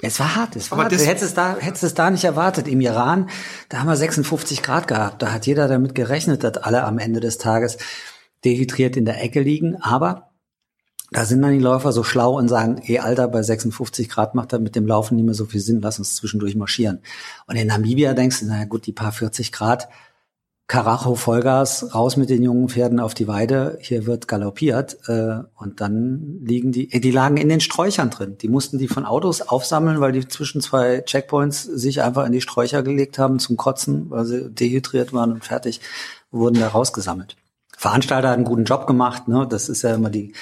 [0.04, 0.92] Es war hart, es war Aber hart.
[0.92, 2.66] das- Du hättest es da, hättest es da nicht erwartet.
[2.68, 3.30] Im Iran,
[3.68, 5.22] da haben wir 56 Grad gehabt.
[5.22, 7.78] Da hat jeder damit gerechnet, dass alle am Ende des Tages
[8.44, 10.30] dehydriert in der Ecke liegen, aber
[11.12, 14.52] da sind dann die Läufer so schlau und sagen, ey Alter, bei 56 Grad macht
[14.52, 17.00] das mit dem Laufen nicht mehr so viel Sinn, lass uns zwischendurch marschieren.
[17.46, 19.88] Und in Namibia denkst du, naja gut, die paar 40 Grad,
[20.72, 25.82] Karacho Vollgas, raus mit den jungen Pferden auf die Weide, hier wird galoppiert äh, und
[25.82, 28.38] dann liegen die, äh, die lagen in den Sträuchern drin.
[28.40, 32.40] Die mussten die von Autos aufsammeln, weil die zwischen zwei Checkpoints sich einfach in die
[32.40, 35.82] Sträucher gelegt haben zum Kotzen, weil sie dehydriert waren und fertig,
[36.30, 37.36] wurden da rausgesammelt.
[37.76, 39.46] Veranstalter hat einen guten Job gemacht, ne?
[39.46, 40.32] Das ist ja immer die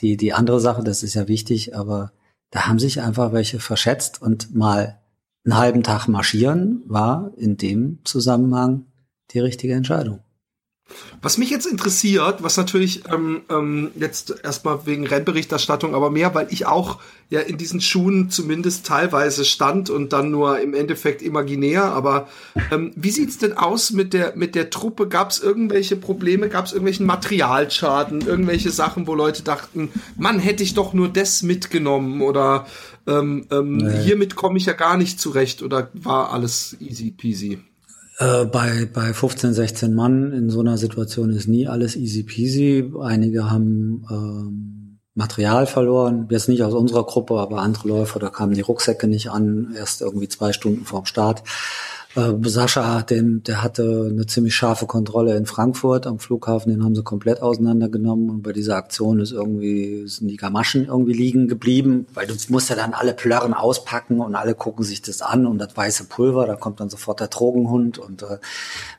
[0.00, 2.12] die, die andere Sache, das ist ja wichtig, aber
[2.52, 5.00] da haben sich einfach welche verschätzt und mal
[5.44, 8.86] einen halben Tag marschieren war in dem Zusammenhang
[9.32, 10.20] die richtige Entscheidung.
[11.20, 16.48] Was mich jetzt interessiert, was natürlich ähm, ähm, jetzt erstmal wegen Rennberichterstattung, aber mehr, weil
[16.50, 16.98] ich auch
[17.30, 21.84] ja in diesen Schuhen zumindest teilweise stand und dann nur im Endeffekt imaginär.
[21.84, 22.28] Aber
[22.70, 25.08] ähm, wie sieht's denn aus mit der mit der Truppe?
[25.08, 26.48] Gab es irgendwelche Probleme?
[26.48, 28.22] Gab es irgendwelchen Materialschaden?
[28.22, 32.66] Irgendwelche Sachen, wo Leute dachten, Mann, hätte ich doch nur das mitgenommen oder
[33.06, 34.02] ähm, ähm, nee.
[34.02, 37.60] hiermit komme ich ja gar nicht zurecht oder war alles easy peasy?
[38.22, 42.92] Äh, bei, bei 15, 16 Mann in so einer Situation ist nie alles easy peasy.
[43.00, 48.54] Einige haben ähm, Material verloren, jetzt nicht aus unserer Gruppe, aber andere Läufer, da kamen
[48.54, 51.42] die Rucksäcke nicht an, erst irgendwie zwei Stunden vorm Start.
[52.14, 56.94] Äh, Sascha, den, der hatte eine ziemlich scharfe Kontrolle in Frankfurt am Flughafen, den haben
[56.94, 62.06] sie komplett auseinandergenommen und bei dieser Aktion ist irgendwie, sind die Gamaschen irgendwie liegen geblieben,
[62.12, 65.58] weil du musst ja dann alle Plörren auspacken und alle gucken sich das an und
[65.58, 68.38] das weiße Pulver, da kommt dann sofort der Drogenhund und äh,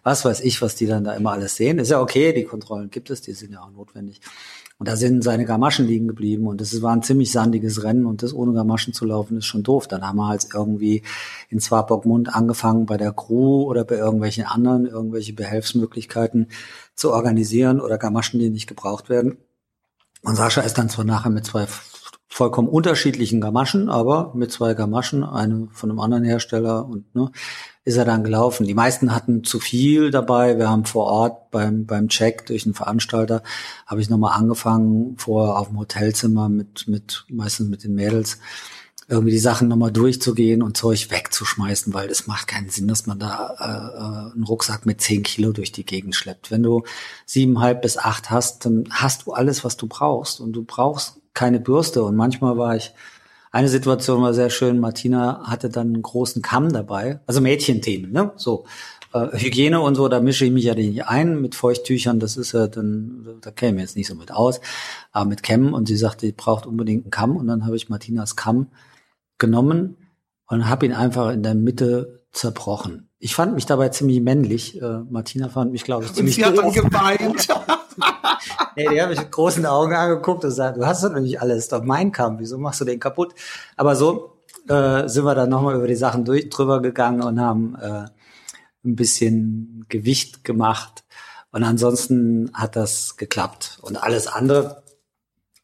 [0.02, 1.78] was weiß ich, was die dann da immer alles sehen.
[1.78, 4.22] Ist ja okay, die Kontrollen gibt es, die sind ja auch notwendig.
[4.80, 8.24] Und da sind seine Gamaschen liegen geblieben und das war ein ziemlich sandiges Rennen und
[8.24, 9.88] das ohne Gamaschen zu laufen ist schon doof.
[9.88, 11.04] Dann haben wir halt irgendwie
[11.50, 16.48] in Swabogmund angefangen bei der Crew oder bei irgendwelchen anderen irgendwelche Behelfsmöglichkeiten
[16.96, 19.38] zu organisieren oder Gamaschen, die nicht gebraucht werden.
[20.22, 21.68] Und Sascha ist dann zwar nachher mit zwei
[22.28, 27.32] vollkommen unterschiedlichen Gamaschen, aber mit zwei Gamaschen, eine von einem anderen Hersteller und ne,
[27.86, 28.66] ist er dann gelaufen.
[28.66, 30.58] Die meisten hatten zu viel dabei.
[30.58, 33.44] Wir haben vor Ort beim, beim Check durch einen Veranstalter,
[33.86, 38.40] habe ich nochmal angefangen, vorher auf dem Hotelzimmer mit, mit, meistens mit den Mädels,
[39.10, 43.20] irgendwie die Sachen nochmal durchzugehen und Zeug wegzuschmeißen, weil es macht keinen Sinn, dass man
[43.20, 46.52] da äh, äh, einen Rucksack mit zehn Kilo durch die Gegend schleppt.
[46.52, 46.84] Wenn du
[47.26, 51.60] siebeneinhalb bis acht hast, dann hast du alles, was du brauchst und du brauchst keine
[51.60, 52.04] Bürste.
[52.04, 52.94] Und manchmal war ich
[53.54, 54.80] eine Situation war sehr schön.
[54.80, 58.32] Martina hatte dann einen großen Kamm dabei, also Mädchenthemen, ne?
[58.36, 58.66] So
[59.14, 62.20] äh, Hygiene und so, da mische ich mich ja nicht ein mit Feuchttüchern.
[62.20, 64.60] Das ist ja dann, da käme ich jetzt nicht so mit aus,
[65.12, 65.76] aber mit Kämmen.
[65.76, 67.38] Und sie sagte, ich braucht unbedingt einen Kamm.
[67.38, 68.72] Und dann habe ich Martinas Kamm
[69.38, 69.98] genommen
[70.48, 73.08] und habe ihn einfach in der Mitte zerbrochen.
[73.24, 74.82] Ich fand mich dabei ziemlich männlich.
[74.82, 77.48] Äh, Martina fand mich, glaube ich, ziemlich und sie hat dann geweint.
[78.76, 81.70] nee, die habe ich mit großen Augen angeguckt und gesagt, du hast doch nicht alles,
[81.70, 83.34] doch mein Kampf, wieso machst du den kaputt?
[83.78, 87.76] Aber so äh, sind wir dann nochmal über die Sachen durch, drüber gegangen und haben
[87.82, 88.08] äh,
[88.84, 91.06] ein bisschen Gewicht gemacht.
[91.52, 93.80] Und ansonsten hat das geklappt.
[93.84, 94.84] Und alles andere,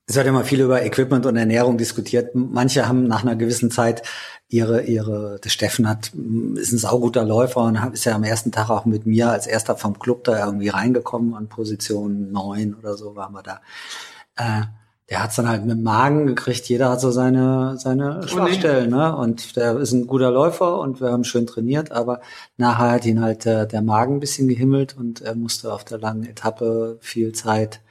[0.06, 2.34] es wird immer viel über Equipment und Ernährung diskutiert.
[2.36, 4.04] Manche haben nach einer gewissen Zeit
[4.50, 6.12] ihre, ihre, der Steffen hat,
[6.56, 9.78] ist ein sauguter Läufer und ist ja am ersten Tag auch mit mir als erster
[9.78, 13.62] vom Club da irgendwie reingekommen an Position neun oder so waren wir da.
[14.36, 14.64] Äh,
[15.10, 16.70] der hat's dann halt mit dem Magen gekriegt.
[16.70, 19.16] Jeder hat so seine, seine Schwachstellen, ne?
[19.16, 22.22] Und der ist ein guter Läufer und wir haben schön trainiert, aber
[22.58, 25.98] nachher hat ihn halt der, der Magen ein bisschen gehimmelt und er musste auf der
[25.98, 27.82] langen Etappe viel Zeit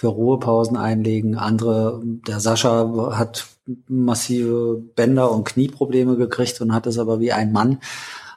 [0.00, 1.36] für Ruhepausen einlegen.
[1.36, 3.48] Andere, der Sascha hat
[3.86, 7.80] massive Bänder- und Knieprobleme gekriegt und hat es aber wie ein Mann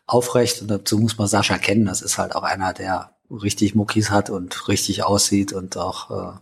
[0.05, 0.61] aufrecht.
[0.61, 1.85] Und dazu muss man Sascha kennen.
[1.85, 6.37] Das ist halt auch einer, der richtig Muckis hat und richtig aussieht und auch äh,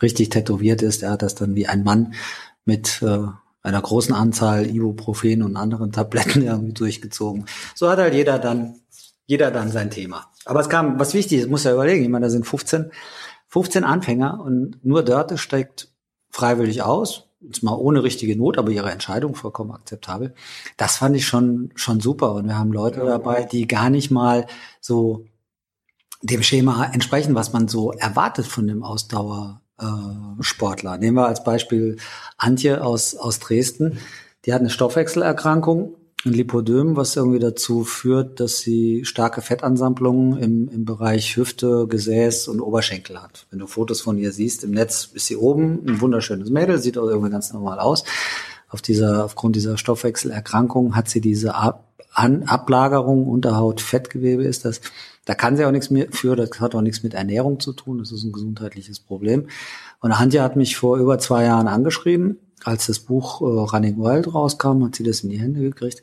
[0.00, 1.02] richtig tätowiert ist.
[1.02, 2.14] Er hat das dann wie ein Mann
[2.64, 3.26] mit äh,
[3.62, 7.44] einer großen Anzahl Ibuprofen und anderen Tabletten irgendwie durchgezogen.
[7.74, 8.76] So hat halt jeder dann,
[9.26, 10.30] jeder dann sein Thema.
[10.46, 12.90] Aber es kam, was wichtig ist, muss ja überlegen, ich meine, da sind 15
[13.52, 15.88] 15 Anfänger und nur Dörte steigt
[16.30, 20.32] freiwillig aus, jetzt mal ohne richtige Not, aber ihre Entscheidung vollkommen akzeptabel.
[20.78, 22.32] Das fand ich schon, schon super.
[22.32, 24.46] Und wir haben Leute ja, dabei, die gar nicht mal
[24.80, 25.26] so
[26.22, 30.96] dem Schema entsprechen, was man so erwartet von dem Ausdauersportler.
[30.96, 31.98] Nehmen wir als Beispiel
[32.38, 33.98] Antje aus, aus Dresden.
[34.46, 40.68] Die hat eine Stoffwechselerkrankung ein Lipodem, was irgendwie dazu führt, dass sie starke Fettansammlungen im,
[40.68, 43.46] im Bereich Hüfte, Gesäß und Oberschenkel hat.
[43.50, 46.96] Wenn du Fotos von ihr siehst, im Netz ist sie oben, ein wunderschönes Mädel, sieht
[46.96, 48.04] auch irgendwie ganz normal aus.
[48.68, 51.54] Auf dieser, aufgrund dieser Stoffwechselerkrankung hat sie diese
[52.14, 54.80] An Ablagerung unter Haut, Fettgewebe ist das.
[55.24, 57.98] Da kann sie auch nichts mehr für, das hat auch nichts mit Ernährung zu tun,
[57.98, 59.48] das ist ein gesundheitliches Problem.
[60.00, 64.32] Und Antje hat mich vor über zwei Jahren angeschrieben, als das Buch äh, Running Wild
[64.34, 66.02] rauskam, hat sie das in die Hände gekriegt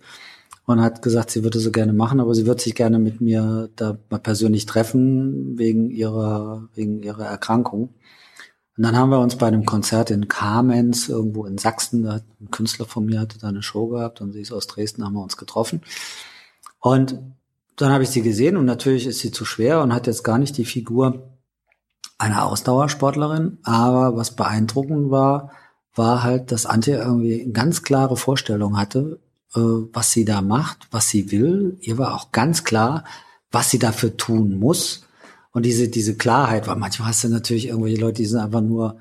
[0.65, 3.69] und hat gesagt, sie würde so gerne machen, aber sie würde sich gerne mit mir
[3.75, 7.95] da mal persönlich treffen wegen ihrer wegen ihrer Erkrankung.
[8.77, 12.23] Und dann haben wir uns bei einem Konzert in Kamenz irgendwo in Sachsen, da hat
[12.39, 15.13] ein Künstler von mir hatte da eine Show gehabt und sie ist aus Dresden, haben
[15.13, 15.81] wir uns getroffen.
[16.79, 17.19] Und
[17.75, 20.37] dann habe ich sie gesehen und natürlich ist sie zu schwer und hat jetzt gar
[20.37, 21.29] nicht die Figur
[22.17, 23.57] einer Ausdauersportlerin.
[23.63, 25.51] Aber was beeindruckend war,
[25.95, 29.19] war halt, dass Antje irgendwie ganz klare Vorstellung hatte,
[29.55, 31.77] äh, was sie da macht, was sie will.
[31.81, 33.03] Ihr war auch ganz klar,
[33.51, 35.07] was sie dafür tun muss.
[35.51, 38.99] Und diese, diese Klarheit, weil manchmal hast du natürlich irgendwelche Leute, die sind einfach nur,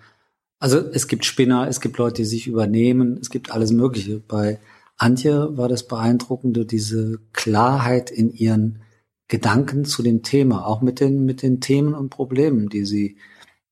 [0.59, 4.19] also es gibt Spinner, es gibt Leute, die sich übernehmen, es gibt alles Mögliche.
[4.19, 4.59] Bei
[4.97, 8.81] Antje war das Beeindruckende, diese Klarheit in ihren
[9.29, 13.19] Gedanken zu dem Thema, auch mit den, mit den Themen und Problemen, die sie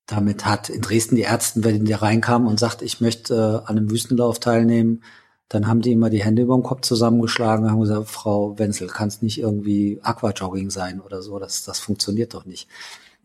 [0.07, 0.69] damit hat.
[0.71, 4.39] In Dresden die Ärzte, wenn die reinkamen und sagt, ich möchte äh, an einem Wüstenlauf
[4.39, 5.03] teilnehmen,
[5.49, 8.89] dann haben die immer die Hände über dem Kopf zusammengeschlagen und haben gesagt, Frau Wenzel,
[8.89, 12.69] kann es nicht irgendwie Aquajogging sein oder so, das, das funktioniert doch nicht.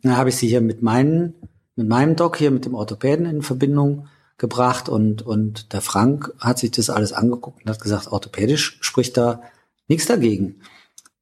[0.04, 1.36] Dann habe ich sie hier mit meinen,
[1.76, 6.60] mit meinem Doc hier, mit dem Orthopäden in Verbindung gebracht und, und der Frank hat
[6.60, 9.42] sich das alles angeguckt und hat gesagt, orthopädisch spricht da
[9.88, 10.62] nichts dagegen.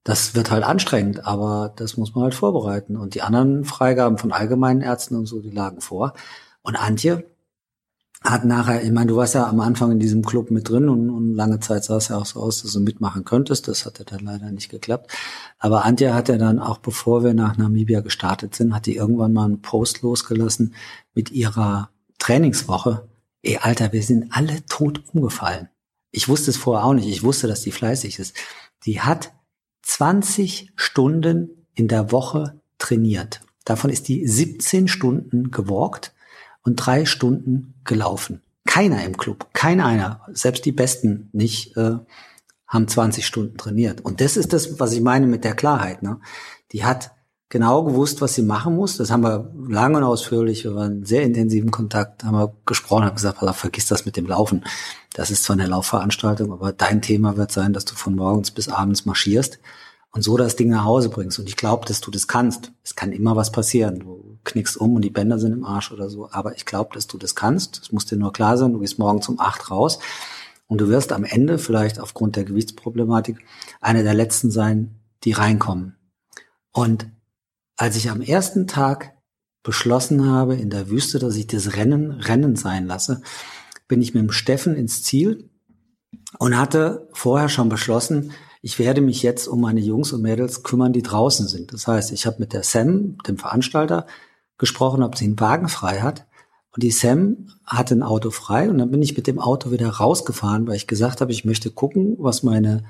[0.03, 2.95] Das wird halt anstrengend, aber das muss man halt vorbereiten.
[2.97, 6.13] Und die anderen Freigaben von allgemeinen Ärzten und so, die lagen vor.
[6.61, 7.25] Und Antje
[8.23, 11.09] hat nachher, ich meine, du warst ja am Anfang in diesem Club mit drin und,
[11.09, 13.67] und lange Zeit sah es ja auch so aus, dass du mitmachen könntest.
[13.67, 15.11] Das hat ja dann leider nicht geklappt.
[15.57, 19.33] Aber Antje hat ja dann auch, bevor wir nach Namibia gestartet sind, hat die irgendwann
[19.33, 20.75] mal einen Post losgelassen
[21.13, 23.07] mit ihrer Trainingswoche.
[23.41, 25.69] Ey, Alter, wir sind alle tot umgefallen.
[26.11, 27.07] Ich wusste es vorher auch nicht.
[27.07, 28.35] Ich wusste, dass die fleißig ist.
[28.85, 29.31] Die hat
[29.89, 33.41] 20 Stunden in der Woche trainiert.
[33.65, 36.13] Davon ist die 17 Stunden gewalkt
[36.63, 38.43] und drei Stunden gelaufen.
[38.67, 41.97] Keiner im Club, kein einer, selbst die Besten nicht, äh,
[42.67, 44.01] haben 20 Stunden trainiert.
[44.01, 46.03] Und das ist das, was ich meine mit der Klarheit.
[46.03, 46.19] Ne?
[46.71, 47.11] Die hat
[47.49, 48.97] genau gewusst, was sie machen muss.
[48.97, 53.15] Das haben wir lange und ausführlich, wir waren sehr intensiven Kontakt, haben wir gesprochen, haben
[53.15, 54.63] gesagt, pass auf, vergiss das mit dem Laufen.
[55.13, 58.69] Das ist zwar eine Laufveranstaltung, aber dein Thema wird sein, dass du von morgens bis
[58.69, 59.59] abends marschierst
[60.11, 61.39] und so das Ding nach Hause bringst.
[61.39, 62.71] Und ich glaube, dass du das kannst.
[62.83, 63.99] Es kann immer was passieren.
[63.99, 66.29] Du knickst um und die Bänder sind im Arsch oder so.
[66.31, 67.81] Aber ich glaube, dass du das kannst.
[67.81, 69.99] Es muss dir nur klar sein, du gehst morgen um acht raus.
[70.67, 73.39] Und du wirst am Ende vielleicht aufgrund der Gewichtsproblematik
[73.81, 75.95] eine der letzten sein, die reinkommen.
[76.71, 77.07] Und
[77.79, 79.13] als ich am ersten Tag
[79.63, 83.21] beschlossen habe in der Wüste, dass ich das Rennen Rennen sein lasse,
[83.87, 85.49] bin ich mit dem Steffen ins Ziel
[86.39, 90.91] und hatte vorher schon beschlossen, ich werde mich jetzt um meine Jungs und Mädels kümmern,
[90.91, 91.71] die draußen sind.
[91.71, 94.07] Das heißt, ich habe mit der Sam, dem Veranstalter,
[94.57, 96.27] gesprochen, ob sie einen Wagen frei hat.
[96.75, 99.89] Und die Sam hatte ein Auto frei und dann bin ich mit dem Auto wieder
[99.89, 102.83] rausgefahren, weil ich gesagt habe, ich möchte gucken, was meine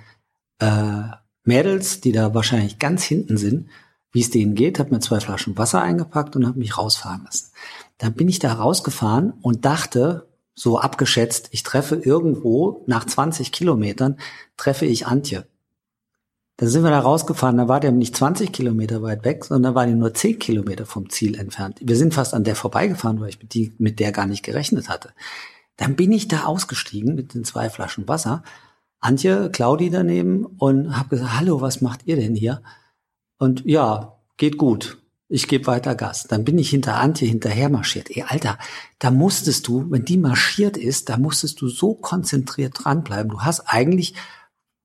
[0.57, 1.03] äh,
[1.43, 3.69] Mädels, die da wahrscheinlich ganz hinten sind,
[4.11, 7.51] wie es denen geht, habe mir zwei Flaschen Wasser eingepackt und habe mich rausfahren lassen.
[7.97, 14.17] Dann bin ich da rausgefahren und dachte, so abgeschätzt, ich treffe irgendwo nach 20 Kilometern,
[14.57, 15.45] treffe ich Antje.
[16.57, 19.75] Da sind wir da rausgefahren, da war der nicht 20 Kilometer weit weg, sondern da
[19.75, 21.77] war die nur 10 Kilometer vom Ziel entfernt.
[21.81, 24.89] Wir sind fast an der vorbeigefahren, weil ich mit, die, mit der gar nicht gerechnet
[24.89, 25.13] hatte.
[25.77, 28.43] Dann bin ich da ausgestiegen mit den zwei Flaschen Wasser,
[28.99, 32.61] Antje, Claudi daneben und habe gesagt, hallo, was macht ihr denn hier?
[33.39, 34.97] Und ja, geht gut.
[35.29, 36.23] Ich gebe weiter Gas.
[36.23, 38.09] Dann bin ich hinter Antje hinterher marschiert.
[38.09, 38.57] Ey, Alter,
[38.99, 43.31] da musstest du, wenn die marschiert ist, da musstest du so konzentriert dranbleiben.
[43.31, 44.15] Du hast eigentlich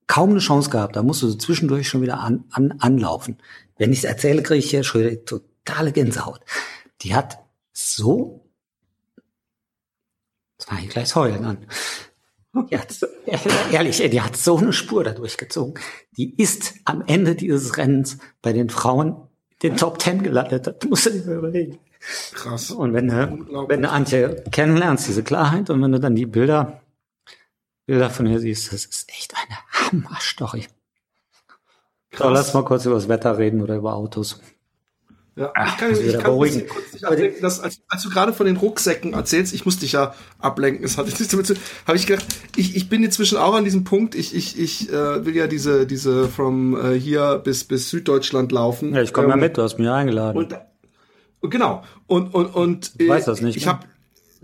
[0.07, 0.97] kaum eine Chance gehabt.
[0.97, 3.38] Da musst du so zwischendurch schon wieder an, an, anlaufen.
[3.77, 6.40] Wenn ich es erzähle, kriege ich hier schon totale Gänsehaut.
[7.01, 7.38] Die hat
[7.73, 8.49] so,
[10.59, 11.67] jetzt fange ich gleich Heulen an.
[12.71, 12.97] Die hat,
[13.73, 15.75] ehrlich, die hat so eine Spur da durchgezogen.
[16.17, 19.17] Die ist am Ende dieses Rennens bei den Frauen
[19.64, 20.69] den Top Ten gelandet.
[20.69, 21.79] Das musst du dir mal überlegen.
[22.33, 22.71] Krass.
[22.71, 26.81] Und wenn du, wenn du Antje kennenlernst, diese Klarheit, und wenn du dann die Bilder
[27.87, 30.67] Bilder von ihr siehst, das ist echt eine Hammerstory.
[32.17, 34.40] So, lass mal kurz über das Wetter reden oder über Autos.
[35.37, 36.37] Ja, Ach, ich kann, ich kann
[36.68, 39.92] kurz nicht ablenken, dass, als, als du gerade von den Rucksäcken erzählst, ich muss dich
[39.92, 41.55] ja ablenken, es hat nichts damit zu
[41.87, 45.27] habe ich gedacht, ich, ich bin inzwischen auch an diesem Punkt, ich, ich, ich äh,
[45.27, 48.94] will ja diese, diese from äh, hier bis, bis Süddeutschland laufen.
[48.94, 50.38] Ja, ich komme ähm, ja mit, du hast mich eingeladen.
[50.38, 53.57] Und, genau, und, und, und ich weiß das nicht.
[53.57, 53.81] Ich habe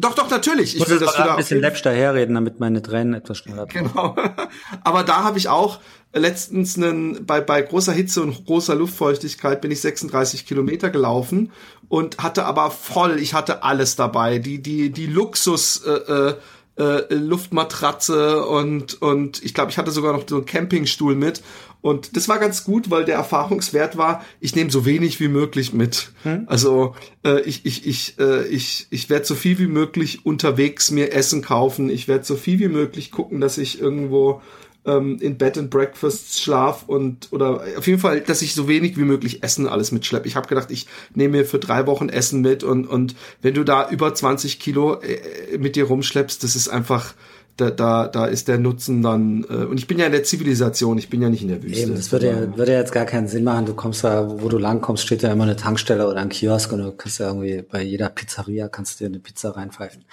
[0.01, 0.75] Doch, doch, natürlich.
[0.75, 3.67] Ich, ich will, dass du da ein bisschen läppsch daherreden, damit meine Tränen etwas schneller
[3.67, 4.17] Genau.
[4.85, 5.79] Aber da habe ich auch
[6.15, 11.53] letztens einen, bei, bei großer Hitze und großer Luftfeuchtigkeit bin ich 36 Kilometer gelaufen
[11.89, 14.39] und hatte aber voll, ich hatte alles dabei.
[14.39, 16.35] Die, die, die Luxus, äh, äh,
[16.81, 21.43] äh, Luftmatratze und, und ich glaube, ich hatte sogar noch so einen Campingstuhl mit.
[21.83, 25.73] Und das war ganz gut, weil der Erfahrungswert war, ich nehme so wenig wie möglich
[25.73, 26.13] mit.
[26.23, 26.45] Hm?
[26.47, 31.13] Also äh, ich, ich, ich, äh, ich, ich werde so viel wie möglich unterwegs mir
[31.13, 31.89] Essen kaufen.
[31.89, 34.43] Ich werde so viel wie möglich gucken, dass ich irgendwo
[34.85, 38.97] ähm, in Bed and Breakfast schlaf und oder auf jeden Fall, dass ich so wenig
[38.97, 40.27] wie möglich Essen alles mitschleppe.
[40.27, 43.65] Ich habe gedacht, ich nehme mir für drei Wochen Essen mit und und wenn du
[43.65, 47.15] da über 20 Kilo äh, mit dir rumschleppst, das ist einfach
[47.61, 50.99] da, da, da ist der Nutzen dann, äh, und ich bin ja in der Zivilisation,
[50.99, 51.83] ich bin ja nicht in der Wüste.
[51.83, 53.67] Eben, das würde ja, würde ja jetzt gar keinen Sinn machen.
[53.67, 56.79] Du kommst da, wo du langkommst, steht ja immer eine Tankstelle oder ein Kiosk und
[56.81, 60.05] du kannst ja irgendwie bei jeder Pizzeria kannst du dir eine Pizza reinpfeifen.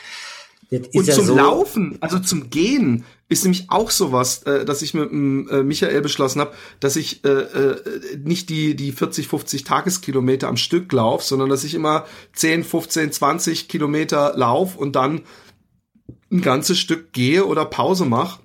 [0.69, 4.93] Und ja zum so Laufen, also zum Gehen, ist nämlich auch sowas, äh, dass ich
[4.93, 10.49] mit äh, Michael beschlossen habe, dass ich äh, äh, nicht die die 40, 50 Tageskilometer
[10.49, 15.21] am Stück lauf, sondern dass ich immer 10, 15, 20 Kilometer lauf und dann
[16.31, 18.39] ein ganzes Stück gehe oder Pause mache,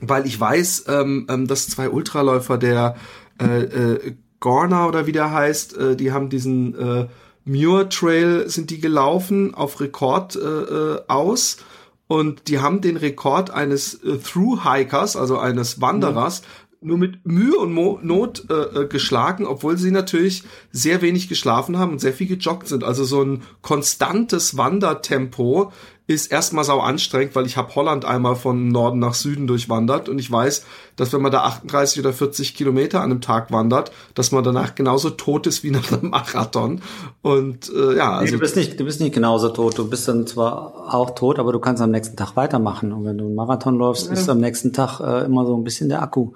[0.00, 2.96] weil ich weiß, ähm, ähm, dass zwei Ultraläufer, der
[3.40, 7.06] äh, äh, Gorner oder wie der heißt, äh, die haben diesen äh,
[7.44, 11.58] Muir Trail sind die gelaufen auf Rekord äh, äh, aus
[12.06, 16.42] und die haben den Rekord eines äh, Through-Hikers, also eines Wanderers,
[16.80, 16.88] mhm.
[16.88, 21.78] nur mit Mühe und Mo Not äh, äh, geschlagen, obwohl sie natürlich sehr wenig geschlafen
[21.78, 22.84] haben und sehr viel gejoggt sind.
[22.84, 25.72] Also so ein konstantes Wandertempo
[26.06, 30.18] ist erstmal sau anstrengend, weil ich habe Holland einmal von Norden nach Süden durchwandert und
[30.18, 30.64] ich weiß,
[30.96, 34.74] dass wenn man da 38 oder 40 Kilometer an einem Tag wandert, dass man danach
[34.74, 36.82] genauso tot ist wie nach einem Marathon.
[37.22, 39.78] Und äh, ja, also nee, du bist nicht, du bist nicht genauso tot.
[39.78, 42.92] Du bist dann zwar auch tot, aber du kannst am nächsten Tag weitermachen.
[42.92, 44.12] Und wenn du einen Marathon läufst, ja.
[44.12, 46.32] ist am nächsten Tag äh, immer so ein bisschen der Akku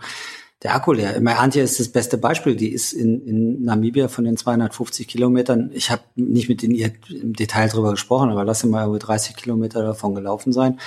[0.62, 1.20] der Akku leer.
[1.20, 2.56] Meine Antje ist das beste Beispiel.
[2.56, 5.70] Die ist in, in Namibia von den 250 Kilometern.
[5.72, 9.36] Ich habe nicht mit ihr im Detail drüber gesprochen, aber lass sie mal über 30
[9.36, 10.80] Kilometer davon gelaufen sein.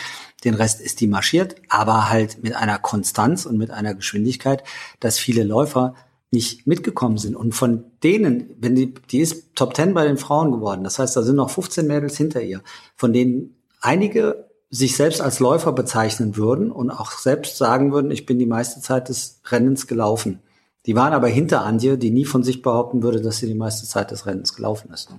[0.43, 4.63] Den Rest ist die marschiert, aber halt mit einer Konstanz und mit einer Geschwindigkeit,
[4.99, 5.95] dass viele Läufer
[6.31, 7.35] nicht mitgekommen sind.
[7.35, 10.83] Und von denen, wenn die, die ist Top 10 bei den Frauen geworden.
[10.83, 12.61] Das heißt, da sind noch 15 Mädels hinter ihr,
[12.95, 18.25] von denen einige sich selbst als Läufer bezeichnen würden und auch selbst sagen würden, ich
[18.25, 20.39] bin die meiste Zeit des Rennens gelaufen.
[20.85, 23.85] Die waren aber hinter Antje, die nie von sich behaupten würde, dass sie die meiste
[23.85, 25.09] Zeit des Rennens gelaufen ist.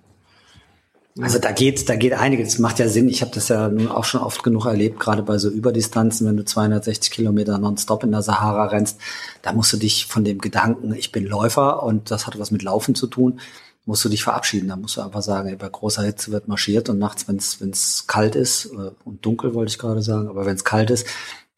[1.21, 2.53] Also da geht, da geht einiges.
[2.53, 3.09] Das macht ja Sinn.
[3.09, 6.39] Ich habe das ja nun auch schon oft genug erlebt, gerade bei so Überdistanzen, wenn
[6.39, 8.99] du 260 Kilometer nonstop in der Sahara rennst,
[9.43, 12.63] da musst du dich von dem Gedanken, ich bin Läufer und das hat was mit
[12.63, 13.41] Laufen zu tun,
[13.85, 14.69] musst du dich verabschieden.
[14.69, 18.37] Da musst du einfach sagen, bei großer Hitze wird marschiert und nachts, wenn es kalt
[18.37, 21.07] ist, äh, und dunkel wollte ich gerade sagen, aber wenn es kalt ist,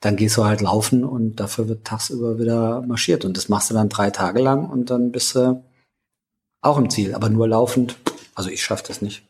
[0.00, 3.24] dann gehst du halt laufen und dafür wird tagsüber wieder marschiert.
[3.24, 5.64] Und das machst du dann drei Tage lang und dann bist du
[6.60, 7.14] auch im Ziel.
[7.14, 7.96] Aber nur laufend,
[8.34, 9.26] also ich schaff das nicht.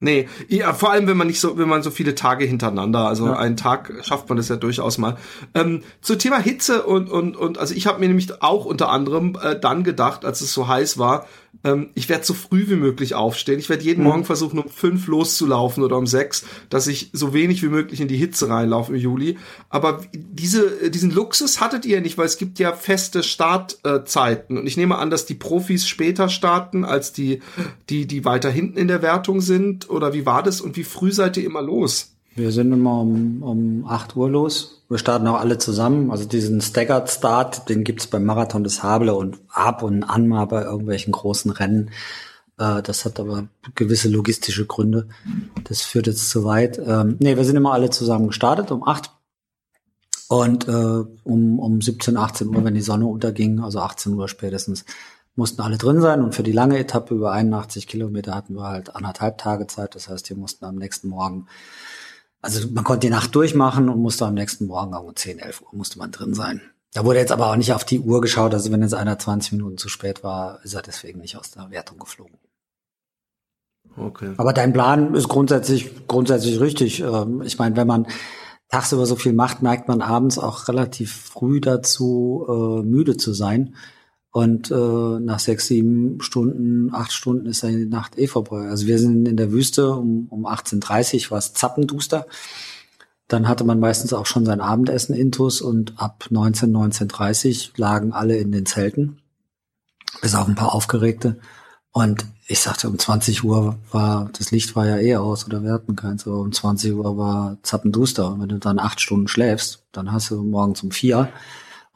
[0.00, 3.26] Nee, ja, vor allem wenn man nicht so, wenn man so viele Tage hintereinander, also
[3.26, 3.36] ja.
[3.36, 5.16] einen Tag schafft man das ja durchaus mal.
[5.54, 9.36] Ähm, zu Thema Hitze und und und also ich habe mir nämlich auch unter anderem
[9.42, 11.26] äh, dann gedacht, als es so heiß war,
[11.64, 13.58] ähm, ich werde so früh wie möglich aufstehen.
[13.58, 14.08] Ich werde jeden mhm.
[14.08, 18.08] Morgen versuchen, um fünf loszulaufen oder um sechs, dass ich so wenig wie möglich in
[18.08, 19.38] die Hitze reinlaufe im Juli.
[19.68, 24.58] Aber diese, diesen Luxus hattet ihr nicht, weil es gibt ja feste Startzeiten.
[24.58, 27.40] Und ich nehme an, dass die Profis später starten als die,
[27.90, 29.90] die, die weiter hinten in der Wertung sind.
[29.90, 32.17] Oder wie war das und wie früh seid ihr immer los?
[32.38, 34.84] Wir sind immer um, um 8 Uhr los.
[34.88, 36.12] Wir starten auch alle zusammen.
[36.12, 40.46] Also diesen Staggered Start, den gibt's beim Marathon des Hable und ab und an mal
[40.46, 41.90] bei irgendwelchen großen Rennen.
[42.56, 45.08] Äh, das hat aber gewisse logistische Gründe.
[45.64, 46.78] Das führt jetzt zu weit.
[46.78, 49.10] Ähm, nee, wir sind immer alle zusammen gestartet um 8
[50.28, 54.84] und äh, um, um 17, 18 Uhr, wenn die Sonne unterging, also 18 Uhr spätestens,
[55.34, 56.22] mussten alle drin sein.
[56.22, 59.96] Und für die lange Etappe über 81 Kilometer hatten wir halt anderthalb Tage Zeit.
[59.96, 61.48] Das heißt, wir mussten am nächsten Morgen
[62.40, 65.68] also man konnte die Nacht durchmachen und musste am nächsten Morgen um 10, 11 Uhr
[65.72, 66.60] musste man drin sein.
[66.94, 68.54] Da wurde jetzt aber auch nicht auf die Uhr geschaut.
[68.54, 71.70] Also wenn jetzt einer 20 Minuten zu spät war, ist er deswegen nicht aus der
[71.70, 72.38] Wertung geflogen.
[73.96, 74.32] Okay.
[74.36, 77.00] Aber dein Plan ist grundsätzlich, grundsätzlich richtig.
[77.00, 78.06] Ähm, ich meine, wenn man
[78.68, 83.74] tagsüber so viel macht, merkt man abends auch relativ früh dazu, äh, müde zu sein.
[84.38, 84.74] Und äh,
[85.18, 88.68] nach sechs, sieben Stunden, acht Stunden ist die Nacht eh vorbei.
[88.68, 92.24] Also wir sind in der Wüste um, um 18.30 war es zappenduster.
[93.26, 98.36] Dann hatte man meistens auch schon sein Abendessen intus und ab 19, 19.30 lagen alle
[98.36, 99.18] in den Zelten.
[100.22, 101.40] Bis auf ein paar Aufgeregte.
[101.90, 105.72] Und ich sagte, um 20 Uhr war, das Licht war ja eh aus oder wir
[105.72, 108.30] hatten keins, aber um 20 Uhr war zappenduster.
[108.30, 111.28] Und wenn du dann acht Stunden schläfst, dann hast du morgens um vier.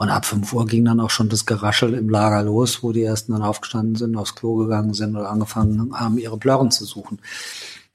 [0.02, 3.04] Und ab fünf Uhr ging dann auch schon das Geraschel im Lager los, wo die
[3.04, 7.20] ersten dann aufgestanden sind, aufs Klo gegangen sind oder angefangen haben, ihre Blören zu suchen.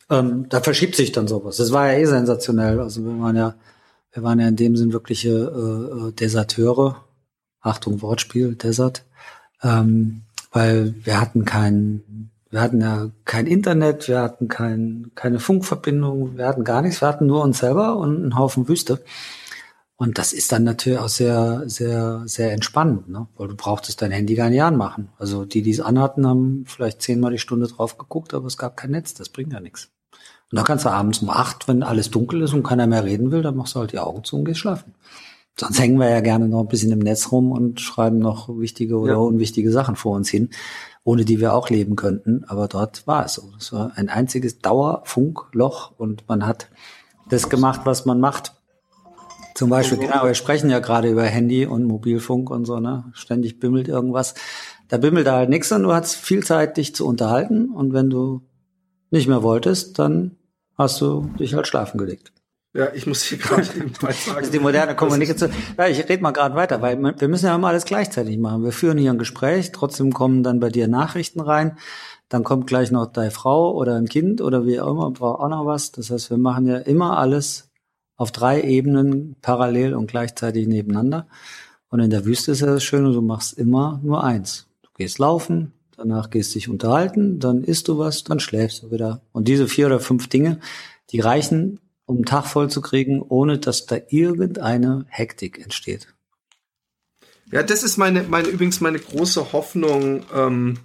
[0.09, 1.57] Ähm, da verschiebt sich dann sowas.
[1.57, 2.79] Das war ja eh sensationell.
[2.79, 3.55] Also wir waren ja,
[4.13, 7.03] wir waren ja in dem Sinn wirkliche äh, äh Deserteure.
[7.59, 9.03] Achtung, Wortspiel, Desert.
[9.61, 10.21] Ähm,
[10.53, 16.47] weil wir hatten keinen wir hatten ja kein Internet, wir hatten kein, keine Funkverbindung, wir
[16.47, 19.03] hatten gar nichts, wir hatten nur uns selber und einen Haufen Wüste.
[19.97, 23.27] Und das ist dann natürlich auch sehr, sehr, sehr entspannend, ne?
[23.35, 25.09] weil du brauchtest dein Handy gar nicht anmachen.
[25.17, 28.77] Also die, die es anhatten, haben vielleicht zehnmal die Stunde drauf geguckt, aber es gab
[28.77, 29.89] kein Netz, das bringt ja nichts.
[30.51, 33.31] Und dann kannst du abends um acht, wenn alles dunkel ist und keiner mehr reden
[33.31, 34.93] will, dann machst du halt die Augen zu und gehst schlafen.
[35.59, 38.99] Sonst hängen wir ja gerne noch ein bisschen im Netz rum und schreiben noch wichtige
[38.99, 39.17] oder ja.
[39.17, 40.51] unwichtige Sachen vor uns hin
[41.07, 42.43] ohne die wir auch leben könnten.
[42.49, 43.53] Aber dort war es so.
[43.57, 46.67] Es war ein einziges Dauerfunkloch und man hat
[47.29, 48.56] das gemacht, was man macht.
[49.57, 53.05] Zum Beispiel, genau, wir sprechen ja gerade über Handy und Mobilfunk und so, ne?
[53.13, 54.35] Ständig bimmelt irgendwas.
[54.87, 57.71] Da bimmelt da halt nichts und du hast viel Zeit, dich zu unterhalten.
[57.71, 58.43] Und wenn du
[59.09, 60.35] nicht mehr wolltest, dann
[60.77, 62.31] hast du dich halt schlafen gelegt.
[62.75, 63.93] Ja, ich muss hier gerade sagen.
[63.99, 65.49] Das ist die moderne Kommunikation.
[65.75, 68.63] Ja, ich rede mal gerade weiter, weil wir müssen ja immer alles gleichzeitig machen.
[68.63, 71.79] Wir führen hier ein Gespräch, trotzdem kommen dann bei dir Nachrichten rein.
[72.29, 75.49] Dann kommt gleich noch deine Frau oder ein Kind oder wie auch immer, braucht auch
[75.49, 75.91] noch was.
[75.93, 77.66] Das heißt, wir machen ja immer alles
[78.17, 81.27] auf drei Ebenen parallel und gleichzeitig nebeneinander.
[81.89, 84.67] Und in der Wüste ist ja das Schöne, du machst immer nur eins.
[84.81, 89.21] Du gehst laufen, danach gehst dich unterhalten, dann isst du was, dann schläfst du wieder.
[89.31, 90.59] Und diese vier oder fünf Dinge,
[91.11, 96.07] die reichen um einen Tag voll zu kriegen, ohne dass da irgendeine Hektik entsteht.
[97.51, 100.79] Ja, das ist meine, meine übrigens meine große Hoffnung, ähm,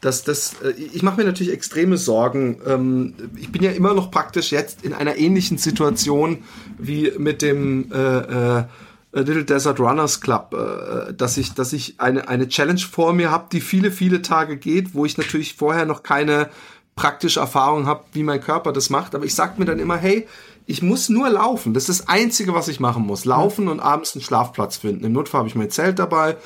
[0.00, 2.60] dass das, äh, ich mache mir natürlich extreme Sorgen.
[2.66, 6.38] Ähm, ich bin ja immer noch praktisch jetzt in einer ähnlichen Situation
[6.78, 8.64] wie mit dem äh, äh,
[9.12, 13.46] Little Desert Runners Club, äh, dass ich, dass ich eine, eine Challenge vor mir habe,
[13.50, 16.50] die viele, viele Tage geht, wo ich natürlich vorher noch keine
[16.94, 19.14] praktische Erfahrung habe, wie mein Körper das macht.
[19.14, 20.26] Aber ich sag mir dann immer, hey,
[20.66, 21.74] ich muss nur laufen.
[21.74, 23.24] Das ist das Einzige, was ich machen muss.
[23.24, 25.04] Laufen und abends einen Schlafplatz finden.
[25.04, 26.36] Im Notfall habe ich mein Zelt dabei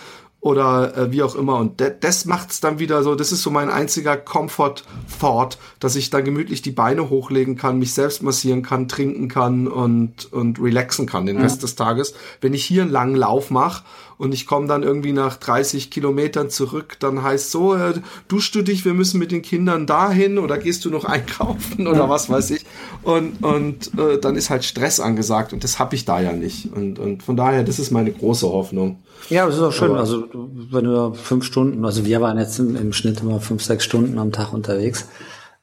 [0.41, 1.59] oder äh, wie auch immer.
[1.59, 6.09] Und de das macht's dann wieder so, das ist so mein einziger Comfort-Thought, dass ich
[6.09, 11.05] da gemütlich die Beine hochlegen kann, mich selbst massieren kann, trinken kann und, und relaxen
[11.07, 11.43] kann den ja.
[11.43, 12.15] Rest des Tages.
[12.41, 13.85] Wenn ich hier einen langen Lauf mache
[14.17, 18.63] und ich komme dann irgendwie nach 30 Kilometern zurück, dann heißt so, äh, duschst du
[18.63, 22.51] dich, wir müssen mit den Kindern dahin oder gehst du noch einkaufen oder was weiß
[22.53, 22.65] ich.
[23.03, 26.73] Und, und äh, dann ist halt Stress angesagt und das habe ich da ja nicht.
[26.73, 29.03] Und, und von daher, das ist meine große Hoffnung.
[29.29, 29.91] Ja, das ist auch schön.
[29.91, 33.63] Aber also wenn du fünf Stunden, also wir waren jetzt im, im Schnitt immer fünf,
[33.63, 35.07] sechs Stunden am Tag unterwegs.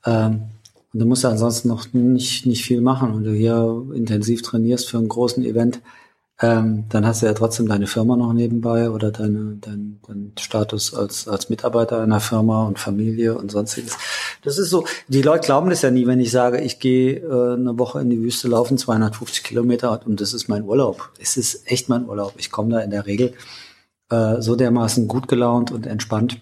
[0.05, 0.43] Ähm,
[0.93, 3.11] und du musst ja ansonsten noch nicht, nicht viel machen.
[3.11, 5.81] Und du hier intensiv trainierst für einen großen Event,
[6.39, 10.93] ähm, dann hast du ja trotzdem deine Firma noch nebenbei oder deine, dein, dein Status
[10.93, 13.97] als, als Mitarbeiter einer Firma und Familie und sonstiges.
[14.43, 17.53] Das ist so, die Leute glauben das ja nie, wenn ich sage, ich gehe äh,
[17.55, 21.09] eine Woche in die Wüste laufen, 250 Kilometer und das ist mein Urlaub.
[21.19, 22.33] Es ist echt mein Urlaub.
[22.37, 23.33] Ich komme da in der Regel
[24.11, 26.39] äh, so dermaßen gut gelaunt und entspannt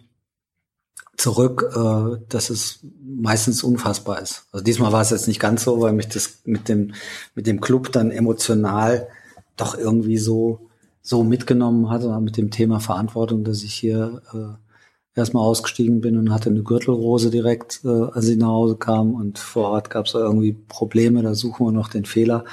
[1.15, 4.47] zurück, äh, dass es meistens unfassbar ist.
[4.51, 6.93] Also diesmal war es jetzt nicht ganz so, weil mich das mit dem,
[7.33, 9.07] mit dem Club dann emotional
[9.55, 10.69] doch irgendwie so,
[11.01, 16.31] so mitgenommen hat, mit dem Thema Verantwortung, dass ich hier äh, erstmal ausgestiegen bin und
[16.31, 19.13] hatte eine Gürtelrose direkt, äh, als ich nach Hause kam.
[19.13, 22.43] Und vor Ort gab es irgendwie Probleme, da suchen wir noch den Fehler,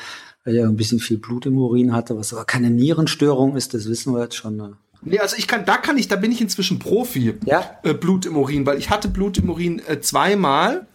[0.45, 3.89] weil ich ein bisschen viel Blut im Urin hatte, was aber keine Nierenstörung ist, das
[3.89, 4.57] wissen wir jetzt schon.
[4.57, 4.77] Ne?
[5.03, 7.35] Nee, also ich kann, da kann ich, da bin ich inzwischen Profi.
[7.45, 7.79] Ja.
[7.83, 10.87] Äh, Blut im Urin, weil ich hatte Blut im Urin äh, zweimal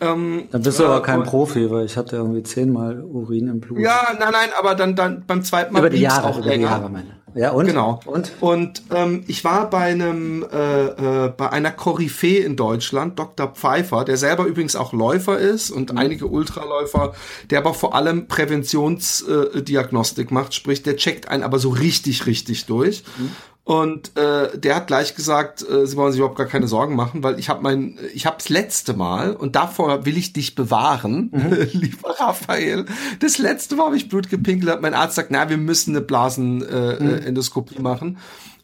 [0.00, 3.78] ähm, dann bist du aber kein Profi, weil ich hatte irgendwie zehnmal Urin im Blut.
[3.78, 6.68] Ja, nein, nein, aber dann, dann beim zweiten Mal über die Jahre, auch über länger.
[6.68, 7.20] die Jahre meine.
[7.34, 12.40] Ja und genau und und ähm, ich war bei einem äh, äh, bei einer Koryphäe
[12.40, 13.46] in Deutschland, Dr.
[13.48, 15.98] Pfeiffer, der selber übrigens auch Läufer ist und mhm.
[15.98, 17.14] einige Ultraläufer,
[17.50, 22.66] der aber vor allem Präventionsdiagnostik äh, macht, sprich der checkt einen aber so richtig richtig
[22.66, 23.04] durch.
[23.16, 23.30] Mhm.
[23.62, 27.22] Und äh, der hat gleich gesagt, äh, sie wollen sich überhaupt gar keine Sorgen machen,
[27.22, 31.30] weil ich habe mein, ich habe das letzte Mal und davor will ich dich bewahren,
[31.32, 31.68] mhm.
[31.72, 32.86] lieber Raphael.
[33.20, 34.80] Das letzte Mal habe ich Blut gepinkelt.
[34.80, 37.84] Mein Arzt sagt, na, wir müssen eine Blasenendoskopie äh, mhm.
[37.84, 38.18] machen.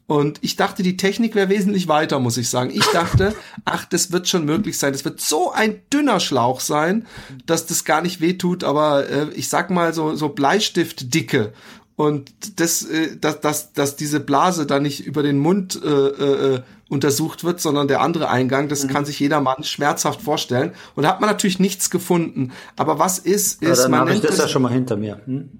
[0.09, 2.71] Und ich dachte, die Technik wäre wesentlich weiter, muss ich sagen.
[2.71, 3.35] Ich dachte,
[3.65, 4.93] ach, das wird schon möglich sein.
[4.93, 7.07] Das wird so ein dünner Schlauch sein,
[7.45, 8.63] dass das gar nicht wehtut.
[8.63, 11.53] Aber äh, ich sag mal so so Bleistiftdicke
[11.97, 16.63] und das, äh, dass, dass, dass diese Blase da nicht über den Mund äh, äh,
[16.89, 18.89] untersucht wird, sondern der andere Eingang, das mhm.
[18.89, 20.73] kann sich jeder Mann schmerzhaft vorstellen.
[20.95, 22.53] Und da hat man natürlich nichts gefunden.
[22.77, 25.21] Aber was ist, ist, ja, man nennt das, das ja schon mal hinter mir.
[25.25, 25.59] Hm?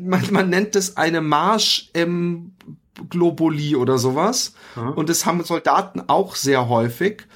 [0.00, 2.52] Man, man nennt es eine Marsch im
[3.10, 4.54] Globuli oder sowas.
[4.76, 4.92] Mhm.
[4.92, 7.26] Und das haben Soldaten auch sehr häufig.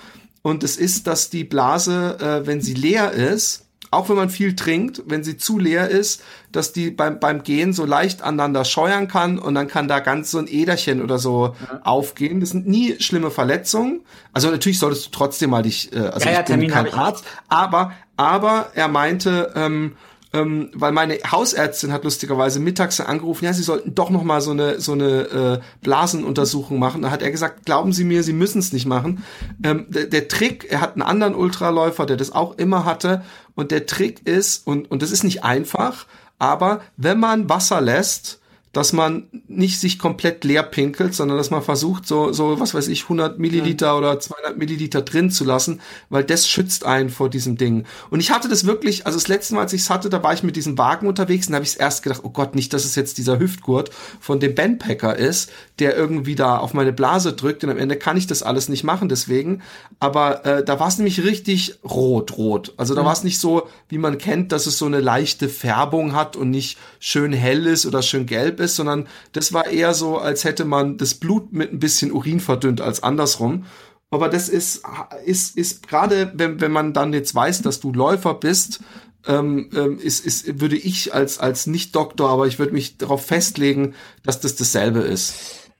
[0.43, 4.57] Und es ist, dass die Blase, äh, wenn sie leer ist, auch wenn man viel
[4.57, 6.23] trinkt, wenn sie zu leer ist,
[6.53, 10.31] dass die beim, beim Gehen so leicht aneinander scheuern kann und dann kann da ganz
[10.31, 11.81] so ein Äderchen oder so ja.
[11.85, 12.41] aufgehen.
[12.41, 14.01] Das sind nie schlimme Verletzungen.
[14.33, 17.25] Also natürlich solltest du trotzdem mal dich, äh, also ja, ich ja, bin kein Arzt,
[17.49, 19.97] aber, aber er meinte, ähm,
[20.37, 24.51] ähm, weil meine Hausärztin hat lustigerweise mittags angerufen, ja, sie sollten doch noch mal so
[24.51, 27.03] eine so eine äh, Blasenuntersuchung machen.
[27.03, 29.25] Da hat er gesagt, glauben Sie mir, Sie müssen es nicht machen.
[29.63, 33.23] Ähm, der, der Trick, er hat einen anderen Ultraläufer, der das auch immer hatte,
[33.57, 36.07] und der Trick ist und und das ist nicht einfach,
[36.39, 38.39] aber wenn man Wasser lässt
[38.77, 42.89] dass man nicht sich komplett leer pinkelt, sondern dass man versucht, so, so, was weiß
[42.89, 43.97] ich, 100 Milliliter ja.
[43.97, 47.87] oder 200 Milliliter drin zu lassen, weil das schützt einen vor diesem Ding.
[48.11, 50.35] Und ich hatte das wirklich, also das letzte Mal, als ich es hatte, da war
[50.35, 52.85] ich mit diesem Wagen unterwegs und da habe ich erst gedacht, oh Gott, nicht, dass
[52.85, 57.65] es jetzt dieser Hüftgurt von dem Bandpacker ist, der irgendwie da auf meine Blase drückt
[57.65, 59.63] und am Ende kann ich das alles nicht machen deswegen.
[60.01, 62.75] Aber äh, da war es nämlich richtig rot, rot.
[62.77, 63.07] Also da mhm.
[63.07, 66.51] war es nicht so, wie man kennt, dass es so eine leichte Färbung hat und
[66.51, 70.45] nicht schön hell ist oder schön gelb ist ist, sondern das war eher so, als
[70.45, 73.65] hätte man das Blut mit ein bisschen Urin verdünnt als andersrum.
[74.11, 74.83] Aber das ist,
[75.25, 78.81] ist, ist gerade, wenn, wenn man dann jetzt weiß, dass du Läufer bist,
[79.27, 83.95] ähm, ähm, ist, ist, würde ich als, als Nicht-Doktor, aber ich würde mich darauf festlegen,
[84.23, 85.35] dass das dasselbe ist.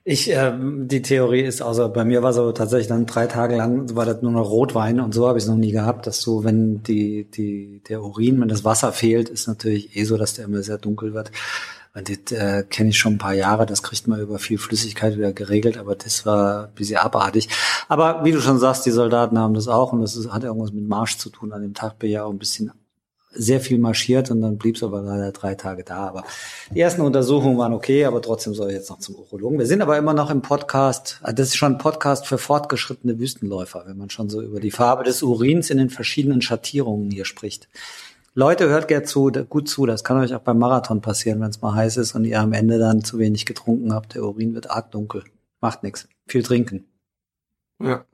[0.09, 3.93] Ich, ähm, die Theorie ist, also bei mir war so tatsächlich dann drei Tage lang
[3.93, 6.45] war das nur noch Rotwein und so habe ich es noch nie gehabt, dass du,
[6.45, 10.45] wenn die, die, der Urin, wenn das Wasser fehlt, ist natürlich eh so, dass der
[10.45, 11.31] immer sehr dunkel wird.
[11.97, 15.17] Und das äh, kenne ich schon ein paar Jahre, das kriegt man über viel Flüssigkeit
[15.17, 17.49] wieder geregelt, aber das war ein bisschen abartig.
[17.87, 20.71] Aber wie du schon sagst, die Soldaten haben das auch und das ist, hat irgendwas
[20.71, 21.53] mit Marsch zu tun.
[21.53, 22.71] An dem Tag bin ich auch ein bisschen
[23.31, 26.07] sehr viel marschiert und dann blieb es aber leider drei Tage da.
[26.07, 26.23] Aber
[26.71, 29.57] die ersten Untersuchungen waren okay, aber trotzdem soll ich jetzt noch zum Urologen.
[29.57, 31.19] Wir sind aber immer noch im Podcast.
[31.23, 34.71] Ah, das ist schon ein Podcast für fortgeschrittene Wüstenläufer, wenn man schon so über die
[34.71, 37.69] Farbe des Urins in den verschiedenen Schattierungen hier spricht.
[38.37, 39.87] Leute, hört gerne zu, gut zu.
[39.87, 42.53] Das kann euch auch beim Marathon passieren, wenn es mal heiß ist und ihr am
[42.53, 44.13] Ende dann zu wenig getrunken habt.
[44.13, 45.23] Der Urin wird arg dunkel.
[45.59, 46.07] Macht nichts.
[46.27, 46.85] Viel trinken.
[47.81, 48.05] Ja.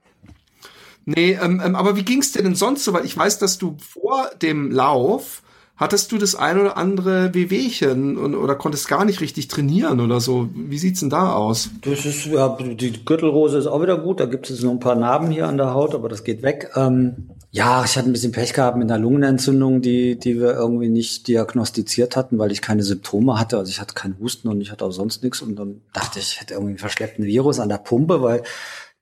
[1.03, 2.93] Nee, ähm, ähm, aber wie ging's dir denn sonst so?
[2.93, 5.43] Weil ich weiß, dass du vor dem Lauf
[5.76, 10.19] hattest du das ein oder andere Wehwehchen und, oder konntest gar nicht richtig trainieren oder
[10.19, 10.49] so.
[10.53, 11.71] Wie sieht's denn da aus?
[11.82, 14.19] Das ist, ja, die Gürtelrose ist auch wieder gut.
[14.19, 16.69] Da gibt es noch ein paar Narben hier an der Haut, aber das geht weg.
[16.76, 20.89] Ähm, ja, ich hatte ein bisschen Pech gehabt mit einer Lungenentzündung, die, die wir irgendwie
[20.89, 23.57] nicht diagnostiziert hatten, weil ich keine Symptome hatte.
[23.57, 25.41] Also ich hatte keinen Husten und ich hatte auch sonst nichts.
[25.41, 28.43] Und dann dachte ich, ich hätte irgendwie einen verschleppten Virus an der Pumpe, weil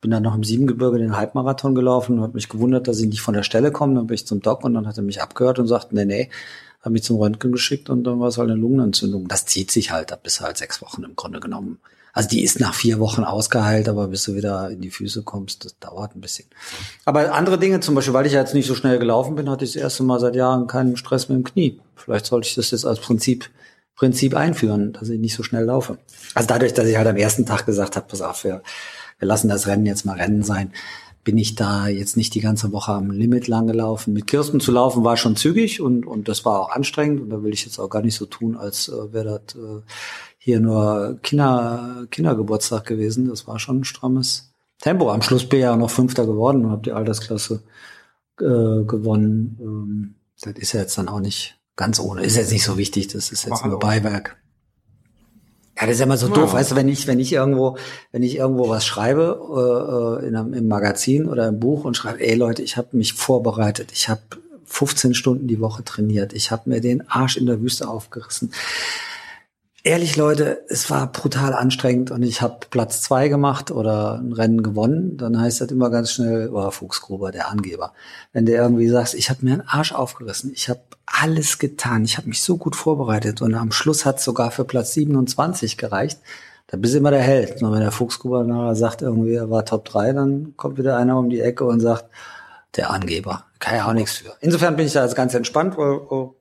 [0.02, 3.22] bin dann noch im Siebengebirge den Halbmarathon gelaufen und habe mich gewundert, dass ich nicht
[3.22, 3.96] von der Stelle komme.
[3.96, 6.30] Dann bin ich zum Doc und dann hat er mich abgehört und sagt, nee, nee,
[6.82, 9.28] hat mich zum Röntgen geschickt und dann war es halt eine Lungenentzündung.
[9.28, 11.78] Das zieht sich halt, bist du halt sechs Wochen im Grunde genommen
[12.14, 15.64] also die ist nach vier Wochen ausgeheilt, aber bis du wieder in die Füße kommst,
[15.66, 16.48] das dauert ein bisschen.
[17.06, 19.74] Aber andere Dinge, zum Beispiel, weil ich jetzt nicht so schnell gelaufen bin, hatte ich
[19.74, 21.80] das erste Mal seit Jahren keinen Stress mit dem Knie.
[21.96, 23.50] Vielleicht sollte ich das jetzt als Prinzip
[23.96, 26.00] Prinzip einführen, dass ich nicht so schnell laufe.
[26.34, 28.64] Also dadurch, dass ich halt am ersten Tag gesagt habe, pass auf, wir,
[29.22, 30.74] wir lassen das Rennen jetzt mal Rennen sein,
[31.24, 34.14] bin ich da jetzt nicht die ganze Woche am Limit lang gelaufen.
[34.14, 37.44] Mit Kirsten zu laufen war schon zügig und, und das war auch anstrengend und da
[37.44, 39.82] will ich jetzt auch gar nicht so tun, als äh, wäre das äh,
[40.40, 43.30] hier nur Kinder, Kindergeburtstag gewesen.
[43.30, 45.12] Das war schon ein strammes Tempo.
[45.12, 47.62] Am Schluss bin ich ja noch Fünfter geworden und habe die Altersklasse
[48.40, 49.58] äh, gewonnen.
[49.62, 52.24] Ähm, das ist ja jetzt dann auch nicht ganz ohne.
[52.24, 53.10] Ist jetzt nicht so wichtig.
[53.10, 54.41] Das ist jetzt nur Beiwerk.
[55.82, 56.34] Ja, das ist ja immer so ja.
[56.36, 57.76] doof, weißt du, wenn ich, wenn ich irgendwo,
[58.12, 62.22] wenn ich irgendwo was schreibe, äh, in einem, im Magazin oder im Buch und schreibe,
[62.22, 64.22] ey Leute, ich habe mich vorbereitet, ich habe
[64.66, 68.54] 15 Stunden die Woche trainiert, ich habe mir den Arsch in der Wüste aufgerissen.
[69.84, 74.62] Ehrlich, Leute, es war brutal anstrengend und ich habe Platz zwei gemacht oder ein Rennen
[74.62, 77.94] gewonnen, dann heißt das immer ganz schnell, oh, Fuchsgruber, der Angeber.
[78.32, 82.18] Wenn der irgendwie sagt, ich habe mir einen Arsch aufgerissen, ich habe alles getan, ich
[82.18, 86.20] habe mich so gut vorbereitet und am Schluss hat sogar für Platz 27 gereicht,
[86.68, 87.64] da bist du immer der Held.
[87.64, 91.18] Und wenn der Fuchsgruber nachher sagt, irgendwie, er war Top 3, dann kommt wieder einer
[91.18, 92.06] um die Ecke und sagt,
[92.76, 93.46] der Angeber.
[93.60, 94.32] Kann ja auch nichts für.
[94.42, 96.36] Insofern bin ich da jetzt ganz entspannt, weil oh,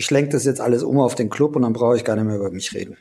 [0.00, 2.24] ich lenke das jetzt alles um auf den Club und dann brauche ich gar nicht
[2.24, 2.96] mehr über mich reden.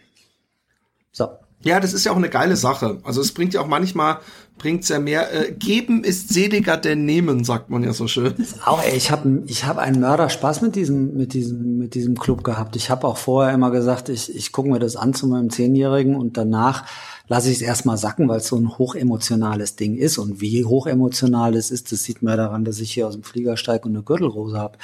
[1.13, 1.29] So.
[1.61, 2.99] Ja, das ist ja auch eine geile Sache.
[3.03, 4.19] Also es bringt ja auch manchmal,
[4.57, 8.33] bringt's ja mehr, äh, geben ist seliger denn nehmen, sagt man ja so schön.
[8.65, 12.17] Auch, ey, ich habe ich hab einen Mörder Spaß mit diesem, mit diesem, mit diesem
[12.17, 12.77] Club gehabt.
[12.77, 16.15] Ich habe auch vorher immer gesagt, ich, ich gucke mir das an zu meinem Zehnjährigen
[16.15, 16.85] und danach
[17.27, 20.17] lasse ich es erstmal sacken, weil es so ein hochemotionales Ding ist.
[20.17, 23.57] Und wie hochemotional es ist, das sieht man daran, dass ich hier aus dem Flieger
[23.57, 24.77] steige und eine Gürtelrose habe.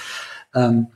[0.53, 0.87] Ähm,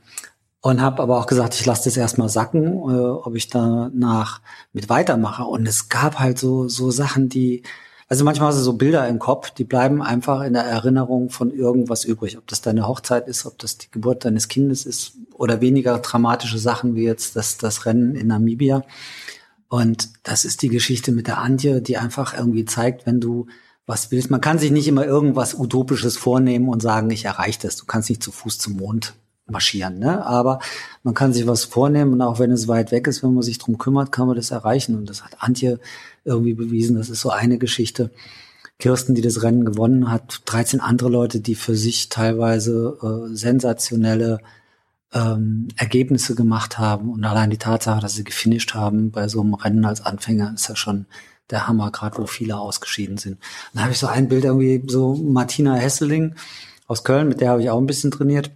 [0.62, 4.40] und habe aber auch gesagt, ich lasse das erstmal sacken, äh, ob ich danach
[4.72, 5.44] mit weitermache.
[5.44, 7.62] Und es gab halt so so Sachen, die
[8.10, 11.52] also manchmal hast du so Bilder im Kopf, die bleiben einfach in der Erinnerung von
[11.52, 12.36] irgendwas übrig.
[12.38, 16.58] Ob das deine Hochzeit ist, ob das die Geburt deines Kindes ist oder weniger dramatische
[16.58, 18.82] Sachen wie jetzt das, das Rennen in Namibia.
[19.68, 23.46] Und das ist die Geschichte mit der Antje, die einfach irgendwie zeigt, wenn du
[23.86, 24.28] was willst.
[24.28, 27.76] Man kann sich nicht immer irgendwas Utopisches vornehmen und sagen, ich erreiche das.
[27.76, 29.14] Du kannst nicht zu Fuß zum Mond
[29.50, 29.98] marschieren.
[29.98, 30.24] Ne?
[30.24, 30.60] Aber
[31.02, 33.58] man kann sich was vornehmen und auch wenn es weit weg ist, wenn man sich
[33.58, 34.96] drum kümmert, kann man das erreichen.
[34.96, 35.78] Und das hat Antje
[36.24, 36.96] irgendwie bewiesen.
[36.96, 38.10] Das ist so eine Geschichte.
[38.78, 44.40] Kirsten, die das Rennen gewonnen hat, 13 andere Leute, die für sich teilweise äh, sensationelle
[45.12, 47.10] ähm, Ergebnisse gemacht haben.
[47.10, 50.68] Und allein die Tatsache, dass sie gefinisht haben bei so einem Rennen als Anfänger, ist
[50.68, 51.06] ja schon
[51.50, 53.38] der Hammer, gerade wo viele ausgeschieden sind.
[53.72, 56.34] Dann habe ich so ein Bild irgendwie so Martina Hesseling
[56.86, 58.50] aus Köln, mit der habe ich auch ein bisschen trainiert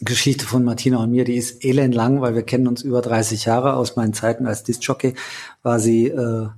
[0.00, 3.74] Geschichte von Martina und mir, die ist elendlang, weil wir kennen uns über 30 Jahre.
[3.74, 5.14] Aus meinen Zeiten als Disc-Jockey
[5.62, 6.48] war sie, äh,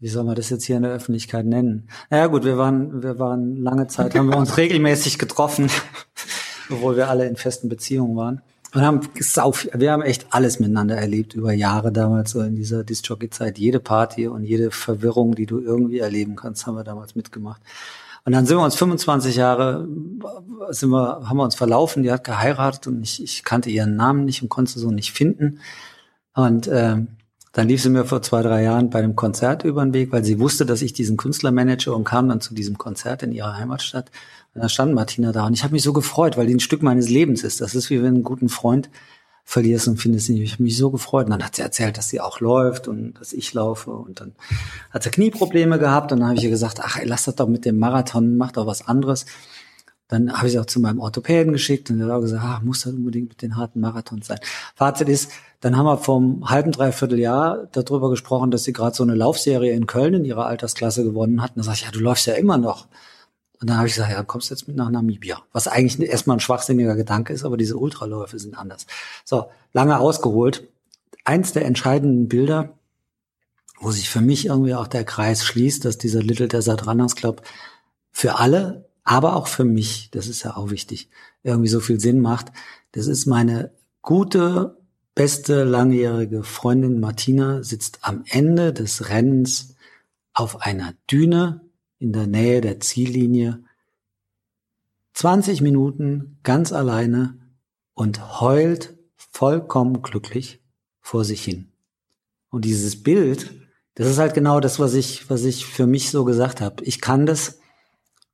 [0.00, 1.88] wie soll man das jetzt hier in der Öffentlichkeit nennen?
[2.10, 5.70] Naja gut, wir waren, wir waren lange Zeit, haben wir uns regelmäßig getroffen,
[6.70, 8.42] obwohl wir alle in festen Beziehungen waren.
[8.74, 12.84] Und haben sauf, wir haben echt alles miteinander erlebt über Jahre damals, so in dieser
[12.84, 13.58] Disc-Jockey-Zeit.
[13.58, 17.60] Jede Party und jede Verwirrung, die du irgendwie erleben kannst, haben wir damals mitgemacht.
[18.24, 19.88] Und dann sind wir uns 25 Jahre,
[20.70, 24.24] sind wir, haben wir uns verlaufen, die hat geheiratet und ich, ich kannte ihren Namen
[24.24, 25.58] nicht und konnte sie so nicht finden.
[26.34, 26.98] Und äh,
[27.52, 30.24] dann lief sie mir vor zwei, drei Jahren bei einem Konzert über den Weg, weil
[30.24, 33.56] sie wusste, dass ich diesen Künstler manage und kam dann zu diesem Konzert in ihrer
[33.56, 34.10] Heimatstadt.
[34.54, 36.82] Und da stand Martina da und ich habe mich so gefreut, weil die ein Stück
[36.82, 37.60] meines Lebens ist.
[37.60, 38.88] Das ist wie wenn ein guten Freund
[39.44, 40.44] verlierst und findest ihn nicht.
[40.44, 41.26] Ich habe mich so gefreut.
[41.26, 43.90] Und dann hat sie erzählt, dass sie auch läuft und dass ich laufe.
[43.90, 44.32] Und dann
[44.90, 46.12] hat sie Knieprobleme gehabt.
[46.12, 48.66] Und dann habe ich ihr gesagt, ach, lass das doch mit dem Marathon, mach doch
[48.66, 49.26] was anderes.
[50.12, 52.60] Dann habe ich sie auch zu meinem Orthopäden geschickt und er hat auch gesagt, ach,
[52.60, 54.38] muss das unbedingt mit den harten Marathons sein.
[54.74, 55.30] Fazit ist,
[55.62, 59.72] dann haben wir vom halben, dreiviertel Jahr darüber gesprochen, dass sie gerade so eine Laufserie
[59.72, 61.52] in Köln in ihrer Altersklasse gewonnen hat.
[61.52, 62.88] Und dann sage ich, ja, du läufst ja immer noch.
[63.62, 65.40] Und dann habe ich gesagt, ja, kommst jetzt mit nach Namibia.
[65.52, 68.88] Was eigentlich erstmal ein schwachsinniger Gedanke ist, aber diese Ultraläufe sind anders.
[69.24, 70.66] So, lange ausgeholt.
[71.24, 72.76] Eins der entscheidenden Bilder,
[73.80, 77.42] wo sich für mich irgendwie auch der Kreis schließt, dass dieser Little Desert Runners Club
[78.10, 81.08] für alle, aber auch für mich, das ist ja auch wichtig,
[81.44, 82.46] irgendwie so viel Sinn macht.
[82.90, 83.70] Das ist meine
[84.02, 84.76] gute,
[85.14, 89.76] beste, langjährige Freundin Martina sitzt am Ende des Rennens
[90.34, 91.61] auf einer Düne
[92.02, 93.62] in der Nähe der Ziellinie
[95.14, 97.38] 20 Minuten ganz alleine
[97.94, 100.60] und heult vollkommen glücklich
[101.00, 101.68] vor sich hin.
[102.50, 103.54] Und dieses Bild,
[103.94, 106.82] das ist halt genau das, was ich, was ich für mich so gesagt habe.
[106.84, 107.60] Ich kann das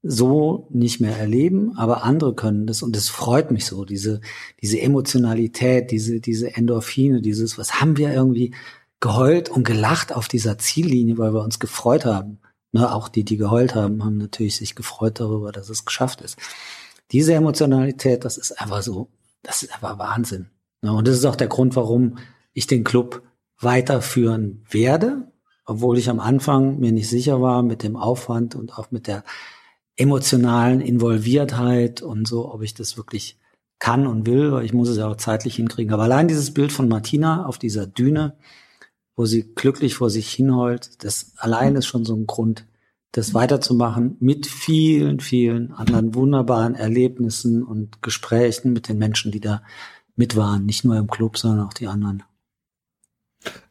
[0.03, 4.21] so nicht mehr erleben, aber andere können das und es freut mich so, diese,
[4.63, 8.55] diese Emotionalität, diese, diese Endorphine, dieses, was haben wir irgendwie
[9.01, 12.39] geheult und gelacht auf dieser Ziellinie, weil wir uns gefreut haben.
[12.73, 16.37] Ne, auch die, die geheult haben, haben natürlich sich gefreut darüber, dass es geschafft ist.
[17.13, 19.09] Diese Emotionalität, das ist einfach so,
[19.43, 20.51] das ist einfach Wahnsinn.
[20.83, 22.19] Ne, und das ist auch der Grund, warum
[22.53, 23.23] ich den Club
[23.59, 25.33] weiterführen werde,
[25.65, 29.25] obwohl ich am Anfang mir nicht sicher war mit dem Aufwand und auch mit der
[29.97, 33.39] emotionalen Involviertheit und so, ob ich das wirklich
[33.79, 35.93] kann und will, weil ich muss es ja auch zeitlich hinkriegen.
[35.93, 38.37] Aber allein dieses Bild von Martina auf dieser Düne,
[39.19, 41.03] wo sie glücklich vor sich hinheult.
[41.03, 42.65] Das allein ist schon so ein Grund,
[43.11, 49.63] das weiterzumachen mit vielen, vielen anderen wunderbaren Erlebnissen und Gesprächen mit den Menschen, die da
[50.15, 50.67] mit waren.
[50.67, 52.23] Nicht nur im Club, sondern auch die anderen.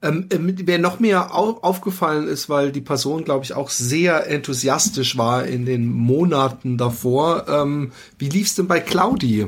[0.01, 4.29] Ähm, ähm wer noch mehr au aufgefallen ist, weil die Person, glaube ich, auch sehr
[4.29, 7.47] enthusiastisch war in den Monaten davor.
[7.47, 9.47] Ähm, wie lief's denn bei Claudi?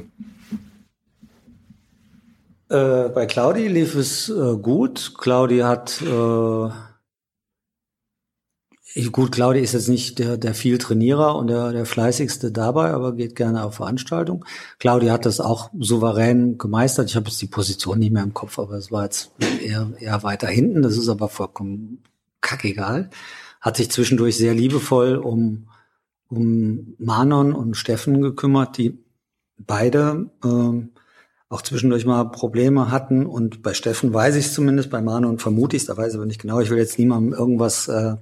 [2.69, 5.15] Äh, bei Claudi lief es äh, gut.
[5.17, 6.69] Claudi hat äh,
[9.11, 13.13] gut, Claudi ist jetzt nicht der, der viel Trainierer und der, der fleißigste dabei, aber
[13.15, 14.45] geht gerne auf Veranstaltungen.
[14.77, 17.09] Claudi hat das auch souverän gemeistert.
[17.09, 20.21] Ich habe jetzt die Position nicht mehr im Kopf, aber es war jetzt eher, eher
[20.23, 20.83] weiter hinten.
[20.83, 22.03] Das ist aber vollkommen
[22.41, 23.09] kackegal.
[23.61, 25.69] Hat sich zwischendurch sehr liebevoll um,
[26.27, 28.99] um Manon und Steffen gekümmert, die
[29.57, 30.91] beide ähm,
[31.49, 33.25] auch zwischendurch mal Probleme hatten.
[33.25, 36.11] Und bei Steffen weiß ich es zumindest, bei Manu und vermute ich es, da weiß
[36.11, 36.59] ich aber nicht genau.
[36.59, 38.15] Ich will jetzt niemandem irgendwas äh,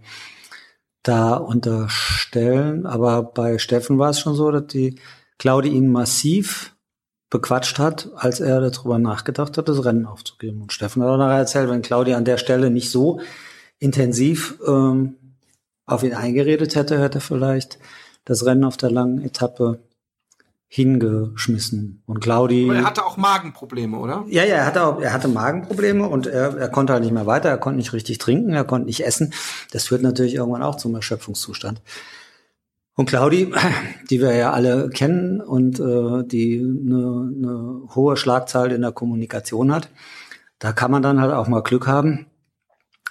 [1.03, 2.85] da unterstellen.
[2.85, 4.99] Aber bei Steffen war es schon so, dass die
[5.37, 6.75] Claudi ihn massiv
[7.29, 10.61] bequatscht hat, als er darüber nachgedacht hat, das Rennen aufzugeben.
[10.61, 13.19] Und Steffen hat auch nachher erzählt, wenn Claudia an der Stelle nicht so
[13.79, 15.15] intensiv ähm,
[15.85, 17.77] auf ihn eingeredet hätte, hätte er vielleicht
[18.23, 19.79] das Rennen auf der langen Etappe
[20.67, 22.03] hingeschmissen.
[22.05, 22.69] Und Claudi.
[22.69, 24.25] Und er hatte auch Magenprobleme, oder?
[24.27, 27.25] Ja, ja, er hatte auch, er hatte Magenprobleme und er, er konnte halt nicht mehr
[27.25, 29.33] weiter, er konnte nicht richtig trinken, er konnte nicht essen.
[29.71, 31.81] Das führt natürlich irgendwann auch zum Erschöpfungszustand.
[32.95, 33.53] Und Claudi,
[34.09, 39.71] die wir ja alle kennen und äh, die eine, eine hohe Schlagzahl in der Kommunikation
[39.71, 39.89] hat,
[40.59, 42.25] da kann man dann halt auch mal Glück haben,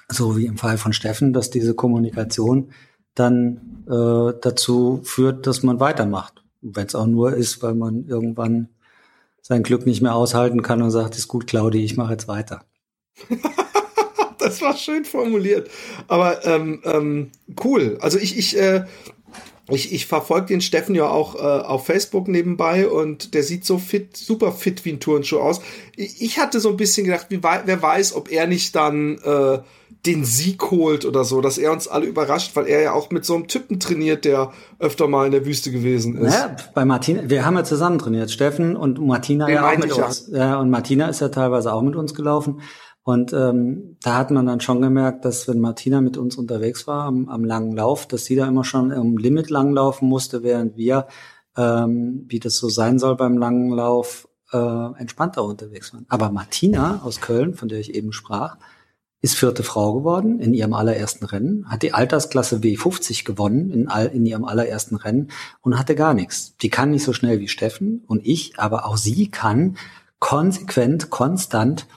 [0.08, 2.72] so wie im Fall von Steffen, dass diese Kommunikation
[3.14, 6.42] dann äh, dazu führt, dass man weitermacht
[6.74, 8.68] wenn es auch nur ist, weil man irgendwann
[9.42, 12.64] sein Glück nicht mehr aushalten kann und sagt, ist gut, Claudi, ich mache jetzt weiter.
[14.38, 15.70] das war schön formuliert.
[16.08, 17.30] Aber ähm, ähm,
[17.64, 17.98] cool.
[18.00, 18.84] Also ich, ich, äh,
[19.68, 23.78] ich, ich verfolge den Steffen ja auch äh, auf Facebook nebenbei und der sieht so
[23.78, 25.60] fit, super fit wie ein Turnschuh aus.
[25.94, 29.58] Ich, ich hatte so ein bisschen gedacht, wie, wer weiß, ob er nicht dann äh,
[30.06, 33.24] den Sieg holt oder so, dass er uns alle überrascht, weil er ja auch mit
[33.24, 36.34] so einem Typen trainiert, der öfter mal in der Wüste gewesen ist.
[36.34, 39.92] Ja, bei Martina, wir haben ja zusammen trainiert, Steffen und Martina Den ja auch mit
[39.92, 40.30] uns.
[40.32, 40.60] Ja.
[40.60, 42.60] und Martina ist ja teilweise auch mit uns gelaufen.
[43.02, 47.04] Und ähm, da hat man dann schon gemerkt, dass wenn Martina mit uns unterwegs war
[47.04, 50.76] am, am langen Lauf, dass sie da immer schon im Limit lang laufen musste, während
[50.76, 51.06] wir,
[51.56, 56.06] ähm, wie das so sein soll beim langen Lauf, äh, entspannter unterwegs waren.
[56.08, 58.56] Aber Martina aus Köln, von der ich eben sprach,
[59.26, 64.06] ist vierte Frau geworden in ihrem allerersten Rennen, hat die Altersklasse W50 gewonnen in, all,
[64.06, 66.56] in ihrem allerersten Rennen und hatte gar nichts.
[66.58, 69.78] Die kann nicht so schnell wie Steffen und ich, aber auch sie kann
[70.20, 71.88] konsequent, konstant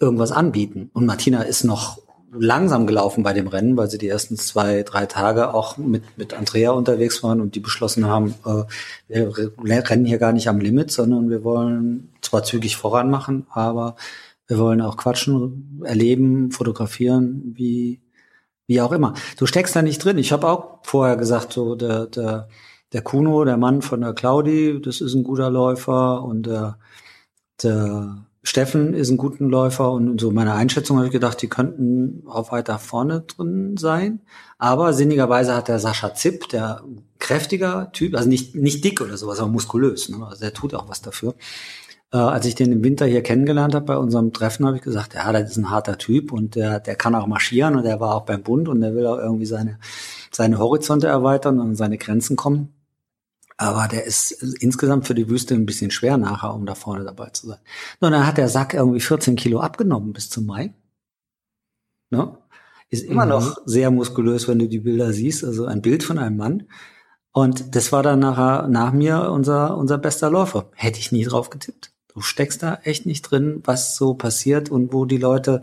[0.00, 0.90] irgendwas anbieten.
[0.92, 1.98] Und Martina ist noch
[2.32, 6.34] langsam gelaufen bei dem Rennen, weil sie die ersten zwei, drei Tage auch mit, mit
[6.34, 8.64] Andrea unterwegs waren und die beschlossen haben, äh,
[9.06, 9.32] wir
[9.64, 13.94] rennen hier gar nicht am Limit, sondern wir wollen zwar zügig voran machen, aber
[14.48, 18.00] wir wollen auch quatschen, erleben, fotografieren, wie,
[18.66, 19.14] wie auch immer.
[19.36, 20.18] Du steckst da nicht drin.
[20.18, 22.48] Ich habe auch vorher gesagt, so der, der,
[22.92, 26.78] der Kuno, der Mann von der Claudi, das ist ein guter Läufer und der,
[27.62, 32.22] der Steffen ist ein guter Läufer und so meine Einschätzung habe ich gedacht, die könnten
[32.26, 34.20] auch weiter vorne drin sein.
[34.56, 36.82] Aber sinnigerweise hat der Sascha Zipp, der
[37.18, 40.26] kräftiger Typ, also nicht, nicht dick oder sowas, aber muskulös, ne?
[40.26, 41.34] also der tut auch was dafür.
[42.12, 45.14] Äh, als ich den im Winter hier kennengelernt habe bei unserem Treffen, habe ich gesagt,
[45.14, 48.14] ja, das ist ein harter Typ und der, der kann auch marschieren und der war
[48.14, 49.78] auch beim Bund und der will auch irgendwie seine,
[50.30, 52.72] seine Horizonte erweitern und an seine Grenzen kommen.
[53.60, 54.30] Aber der ist
[54.62, 57.58] insgesamt für die Wüste ein bisschen schwer nachher, um da vorne dabei zu sein.
[57.98, 60.72] Und dann hat der Sack irgendwie 14 Kilo abgenommen bis zum Mai.
[62.10, 62.38] Ne?
[62.88, 63.30] Ist immer mhm.
[63.30, 65.44] noch sehr muskulös, wenn du die Bilder siehst.
[65.44, 66.68] Also ein Bild von einem Mann.
[67.32, 70.70] Und das war dann nachher, nach mir unser, unser bester Läufer.
[70.74, 71.92] Hätte ich nie drauf getippt.
[72.18, 75.62] Du steckst da echt nicht drin, was so passiert und wo die Leute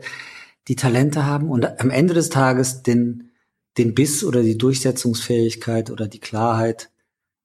[0.70, 3.32] die Talente haben und am Ende des Tages den,
[3.78, 6.91] den Biss oder die Durchsetzungsfähigkeit oder die Klarheit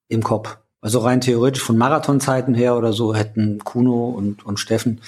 [0.06, 0.58] im Kopf.
[0.80, 5.00] Also rein theoretisch von Marathonzeiten her oder so hätten Kuno und, und Steffen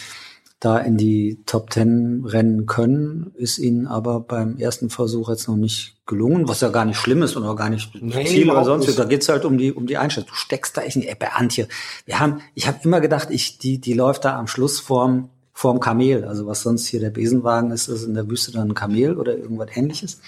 [0.65, 5.57] da in die Top Ten rennen können, ist ihnen aber beim ersten Versuch jetzt noch
[5.57, 8.65] nicht gelungen, was ja gar nicht schlimm ist und auch gar nicht nee, Ziel oder
[8.65, 8.87] sonst.
[8.87, 8.97] Nicht.
[8.97, 10.29] Da geht's halt um die um die Einstellung.
[10.29, 11.09] Du steckst da echt nicht.
[11.09, 11.67] Ey, bei Antje,
[12.07, 15.81] wir haben, ich habe immer gedacht, ich die die läuft da am Schluss vorm vorm
[15.81, 16.25] Kamel.
[16.25, 19.37] Also was sonst hier der Besenwagen ist, ist in der Wüste dann ein Kamel oder
[19.37, 20.21] irgendwas Ähnliches.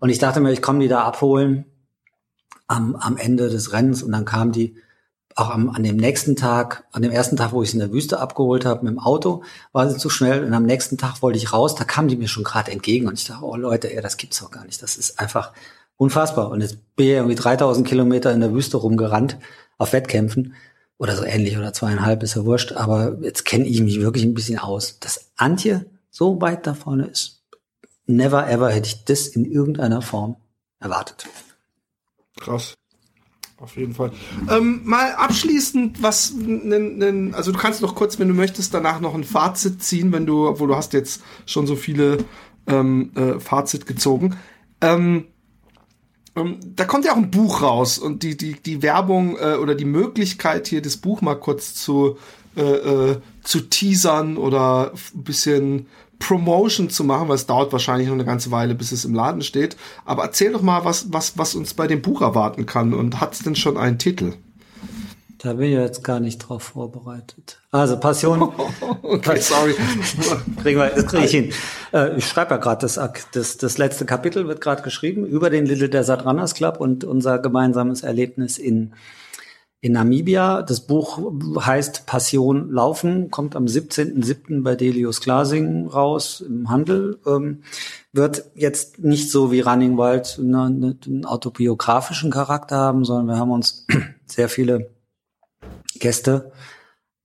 [0.00, 1.64] Und ich dachte mir, ich komme die da abholen
[2.66, 4.74] am am Ende des Rennens und dann kam die
[5.34, 7.92] auch am, an dem nächsten Tag, an dem ersten Tag, wo ich sie in der
[7.92, 11.38] Wüste abgeholt habe mit dem Auto, war sie zu schnell und am nächsten Tag wollte
[11.38, 14.00] ich raus, da kam die mir schon gerade entgegen und ich dachte, oh Leute, ey,
[14.00, 14.82] das gibt's doch gar nicht.
[14.82, 15.52] Das ist einfach
[15.96, 16.50] unfassbar.
[16.50, 19.38] Und jetzt bin ich irgendwie 3000 Kilometer in der Wüste rumgerannt
[19.78, 20.54] auf Wettkämpfen
[20.98, 24.34] oder so ähnlich oder zweieinhalb ist ja wurscht, aber jetzt kenne ich mich wirklich ein
[24.34, 25.00] bisschen aus.
[25.00, 27.42] Dass Antje so weit da vorne ist,
[28.06, 30.36] never ever hätte ich das in irgendeiner Form
[30.78, 31.26] erwartet.
[32.38, 32.74] Krass.
[33.64, 34.12] Auf jeden Fall.
[34.50, 36.34] Ähm, mal abschließend, was,
[37.32, 40.46] also du kannst noch kurz, wenn du möchtest, danach noch ein Fazit ziehen, wenn du,
[40.46, 42.18] obwohl du hast jetzt schon so viele
[42.66, 44.36] ähm, äh, Fazit gezogen.
[44.82, 45.28] Ähm,
[46.36, 49.74] ähm, da kommt ja auch ein Buch raus und die, die, die Werbung äh, oder
[49.74, 52.18] die Möglichkeit, hier das Buch mal kurz zu,
[52.58, 55.86] äh, äh, zu teasern oder ein bisschen
[56.18, 59.42] Promotion zu machen, weil es dauert wahrscheinlich noch eine ganze Weile, bis es im Laden
[59.42, 59.76] steht.
[60.04, 63.34] Aber erzähl doch mal, was, was, was uns bei dem Buch erwarten kann und hat
[63.34, 64.34] es denn schon einen Titel?
[65.44, 67.60] Da bin ich jetzt gar nicht drauf vorbereitet.
[67.70, 68.40] Also Passion.
[69.02, 69.74] okay, sorry.
[70.62, 71.52] kriegen wir, das kriege ich hin.
[71.92, 72.98] Äh, ich schreibe ja gerade das,
[73.32, 77.38] das, das letzte Kapitel wird gerade geschrieben über den Little Desert Runners Club und unser
[77.38, 78.94] gemeinsames Erlebnis in
[79.84, 80.62] in Namibia.
[80.62, 81.20] Das Buch
[81.60, 84.62] heißt Passion Laufen, kommt am 17.07.
[84.62, 87.20] bei Delius Glasing raus im Handel.
[87.26, 87.64] Ähm,
[88.10, 93.50] wird jetzt nicht so wie Running Wild eine, einen autobiografischen Charakter haben, sondern wir haben
[93.50, 93.86] uns
[94.26, 94.90] sehr viele
[95.98, 96.52] Gäste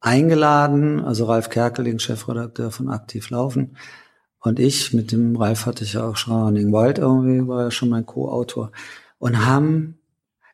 [0.02, 1.00] eingeladen.
[1.00, 3.78] Also Ralf Kerkeling, Chefredakteur von Aktiv Laufen.
[4.42, 7.72] Und ich, mit dem Ralf hatte ich ja auch schon Running Wild irgendwie, war ja
[7.72, 8.74] schon mein Co-Autor.
[9.18, 9.99] Und haben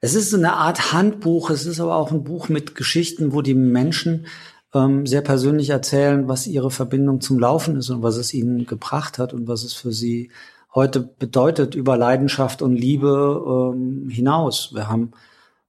[0.06, 3.42] es ist so eine Art Handbuch, es ist aber auch ein Buch mit Geschichten, wo
[3.42, 4.28] die Menschen
[4.72, 9.18] ähm, sehr persönlich erzählen, was ihre Verbindung zum Laufen ist und was es ihnen gebracht
[9.18, 10.30] hat und was es für sie
[10.76, 14.76] heute bedeutet über Leidenschaft und Liebe ähm, hinaus.
[14.76, 15.12] Wir haben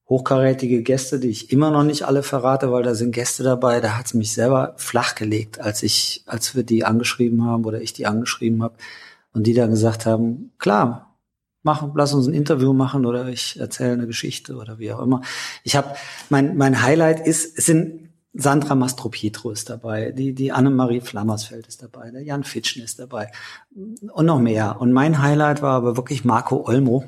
[0.06, 3.96] hochkarätige Gäste, die ich immer noch nicht alle verrate, weil da sind Gäste dabei, da
[3.96, 8.04] hat es mich selber flachgelegt, als ich, als wir die angeschrieben haben oder ich die
[8.04, 8.74] angeschrieben habe
[9.32, 11.05] und die dann gesagt haben, klar,
[11.66, 15.20] machen, lass uns ein Interview machen oder ich erzähle eine Geschichte oder wie auch immer.
[15.64, 15.94] Ich habe
[16.30, 18.06] mein mein Highlight ist sind
[18.38, 23.32] Sandra Mastropietro ist dabei, die die Annemarie Flammersfeld ist dabei, der Jan Fitschen ist dabei
[23.74, 24.76] und noch mehr.
[24.78, 27.04] Und mein Highlight war aber wirklich Marco Olmo,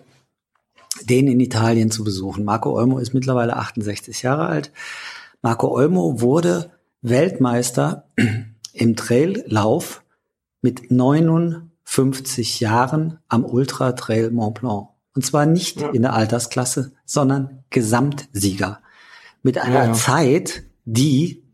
[1.03, 2.45] den in Italien zu besuchen.
[2.45, 4.73] Marco Olmo ist mittlerweile 68 Jahre alt.
[5.43, 6.71] Marco Olmo wurde
[7.03, 8.09] Weltmeister
[8.73, 10.03] im Traillauf
[10.63, 14.89] mit 9 50 Jahren am Ultra Trail Mont Blanc.
[15.15, 15.89] Und zwar nicht ja.
[15.89, 18.81] in der Altersklasse, sondern Gesamtsieger.
[19.43, 19.93] Mit einer ja, ja.
[19.95, 21.45] Zeit, die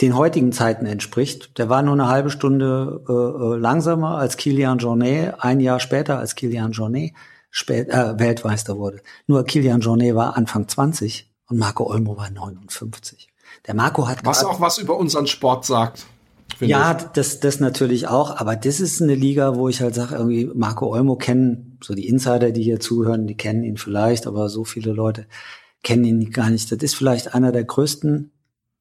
[0.00, 1.58] den heutigen Zeiten entspricht.
[1.58, 6.18] Der war nur eine halbe Stunde äh, äh langsamer als Kilian Jornet, ein Jahr später
[6.18, 7.12] als Kilian Jornet
[7.48, 9.00] spät, äh, Weltmeister wurde.
[9.28, 13.28] Nur Kilian Jornet war Anfang 20 und Marco Olmo war 59.
[13.68, 16.04] Der Marco hat was auch was über unseren Sport sagt.
[16.60, 17.04] Ja, ich.
[17.14, 20.92] das, das natürlich auch, aber das ist eine Liga, wo ich halt sage, irgendwie Marco
[20.92, 24.92] Olmo kennen, so die Insider, die hier zuhören, die kennen ihn vielleicht, aber so viele
[24.92, 25.26] Leute
[25.82, 26.70] kennen ihn gar nicht.
[26.70, 28.30] Das ist vielleicht einer der größten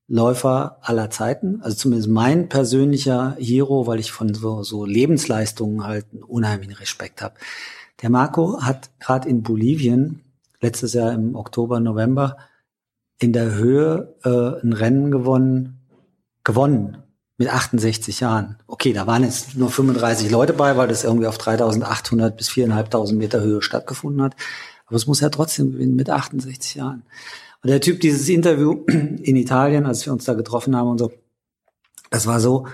[0.07, 6.07] Läufer aller Zeiten, also zumindest mein persönlicher Hero, weil ich von so, so Lebensleistungen halt
[6.11, 7.35] einen unheimlichen Respekt habe.
[8.01, 10.21] Der Marco hat gerade in Bolivien
[10.59, 12.37] letztes Jahr im Oktober, November
[13.19, 15.79] in der Höhe äh, ein Rennen gewonnen,
[16.43, 16.97] gewonnen
[17.41, 18.57] mit 68 Jahren.
[18.67, 23.15] Okay, da waren jetzt nur 35 Leute bei, weil das irgendwie auf 3800 bis 4.500
[23.15, 24.35] Meter Höhe stattgefunden hat.
[24.85, 27.01] Aber es muss ja trotzdem gewinnen mit 68 Jahren.
[27.63, 31.11] Und der Typ, dieses Interview in Italien, als wir uns da getroffen haben und so,
[32.11, 32.67] das war so,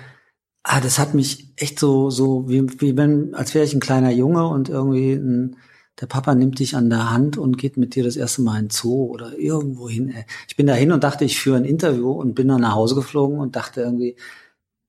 [0.64, 4.12] ah, das hat mich echt so, so, wie, wie wenn, als wäre ich ein kleiner
[4.12, 5.56] Junge und irgendwie ein,
[6.02, 8.66] der Papa nimmt dich an der Hand und geht mit dir das erste Mal in
[8.66, 10.14] den Zoo oder irgendwo hin.
[10.50, 12.96] Ich bin da hin und dachte, ich führe ein Interview und bin dann nach Hause
[12.96, 14.18] geflogen und dachte irgendwie,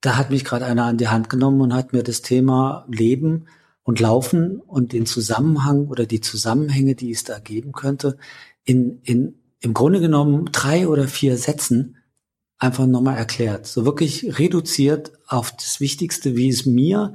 [0.01, 3.46] da hat mich gerade einer an die Hand genommen und hat mir das Thema Leben
[3.82, 8.16] und Laufen und den Zusammenhang oder die Zusammenhänge, die es da geben könnte,
[8.64, 11.96] in, in im Grunde genommen drei oder vier Sätzen
[12.59, 13.66] einfach nochmal erklärt.
[13.66, 17.14] So wirklich reduziert auf das Wichtigste, wie es mir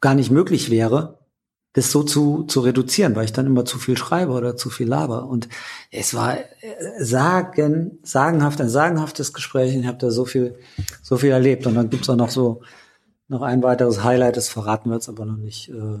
[0.00, 1.21] gar nicht möglich wäre,
[1.74, 4.88] das so zu, zu reduzieren, weil ich dann immer zu viel schreibe oder zu viel
[4.88, 5.26] laber.
[5.26, 5.48] Und
[5.90, 6.44] es war äh,
[7.02, 9.74] sagen, sagenhaft, ein sagenhaftes Gespräch.
[9.74, 10.56] Ich habe da so viel,
[11.02, 11.66] so viel erlebt.
[11.66, 12.60] Und dann gibt's auch noch so
[13.28, 15.70] noch ein weiteres Highlight, das verraten wir jetzt aber noch nicht.
[15.70, 15.98] Äh,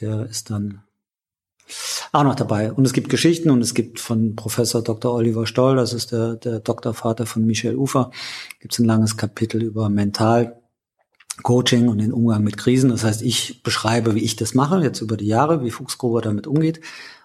[0.00, 0.82] der ist dann
[2.12, 2.72] auch noch dabei.
[2.72, 5.12] Und es gibt Geschichten und es gibt von Professor Dr.
[5.12, 8.10] Oliver Stoll, das ist der, der Doktorvater von Michel Ufer,
[8.60, 10.61] gibt es ein langes Kapitel über Mental
[11.42, 12.90] Coaching und den Umgang mit Krisen.
[12.90, 16.46] Das heißt, ich beschreibe, wie ich das mache, jetzt über die Jahre, wie Fuchsgruber damit
[16.46, 16.80] umgeht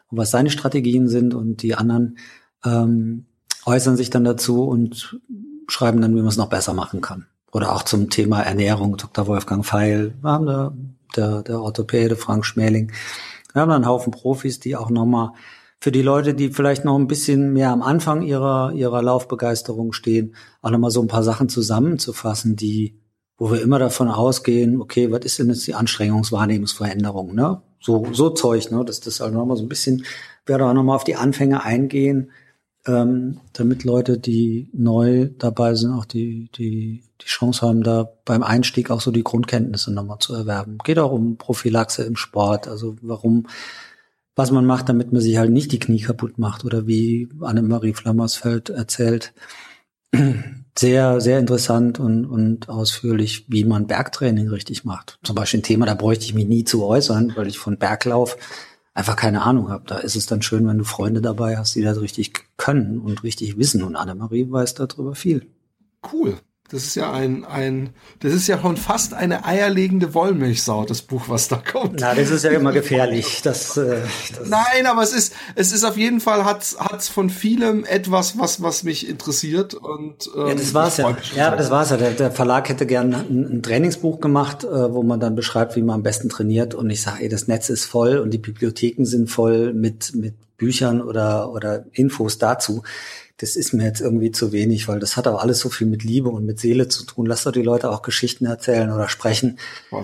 [0.10, 2.18] und was seine Strategien sind und die anderen
[2.64, 3.26] ähm,
[3.66, 5.20] äußern sich dann dazu und
[5.68, 7.26] schreiben dann, wie man es noch besser machen kann.
[7.52, 9.28] Oder auch zum Thema Ernährung, Dr.
[9.28, 10.74] Wolfgang Feil, wir haben da
[11.16, 12.92] der, der Orthopäde Frank Schmäling.
[13.54, 15.32] Wir haben da einen Haufen Profis, die auch nochmal
[15.80, 20.36] für die Leute, die vielleicht noch ein bisschen mehr am Anfang ihrer, ihrer Laufbegeisterung stehen,
[20.62, 23.00] auch nochmal so ein paar Sachen zusammenzufassen, die
[23.38, 27.62] wo wir immer davon ausgehen, okay, was ist denn jetzt die Anstrengungswahrnehmungsveränderung, ne?
[27.80, 28.84] So, so Zeug, ne?
[28.84, 30.06] Dass das halt nochmal so ein bisschen,
[30.46, 32.32] werde auch nochmal auf die Anfänge eingehen,
[32.88, 38.44] ähm, damit Leute, die neu dabei sind, auch die, die, die Chance haben, da beim
[38.44, 40.80] Einstieg auch so die Grundkenntnisse nochmal zu erwerben.
[40.84, 43.48] Geht auch um Prophylaxe im Sport, also warum,
[44.36, 47.94] was man macht, damit man sich halt nicht die Knie kaputt macht oder wie Annemarie
[47.94, 49.34] Flammersfeld erzählt,
[50.78, 55.20] sehr, sehr interessant und, und ausführlich, wie man Bergtraining richtig macht.
[55.24, 58.38] Zum Beispiel ein Thema, da bräuchte ich mich nie zu äußern, weil ich von Berglauf
[58.94, 59.84] einfach keine Ahnung habe.
[59.88, 63.24] Da ist es dann schön, wenn du Freunde dabei hast, die das richtig können und
[63.24, 63.84] richtig wissen.
[63.84, 65.48] Und Annemarie weiß darüber viel.
[66.12, 66.38] Cool.
[66.70, 71.30] Das ist ja ein, ein, das ist ja schon fast eine eierlegende Wollmilchsau, das Buch,
[71.30, 72.02] was da kommt.
[72.02, 73.42] Na, das ist ja immer gefährlich.
[73.42, 74.02] Das, äh,
[74.38, 78.38] das Nein, aber es ist, es ist auf jeden Fall, hat's, hat's von vielem etwas,
[78.38, 81.18] was, was mich interessiert und, ähm, Ja, das war's ja.
[81.36, 81.98] Ja, das war's ja.
[81.98, 85.82] Der, der Verlag hätte gern ein, ein Trainingsbuch gemacht, äh, wo man dann beschreibt, wie
[85.82, 89.06] man am besten trainiert und ich sage, ey, das Netz ist voll und die Bibliotheken
[89.06, 92.84] sind voll mit, mit Büchern oder, oder Infos dazu
[93.38, 96.04] das ist mir jetzt irgendwie zu wenig, weil das hat auch alles so viel mit
[96.04, 97.28] Liebe und mit Seele zu tun.
[97.28, 99.60] Lass doch die Leute auch Geschichten erzählen oder sprechen,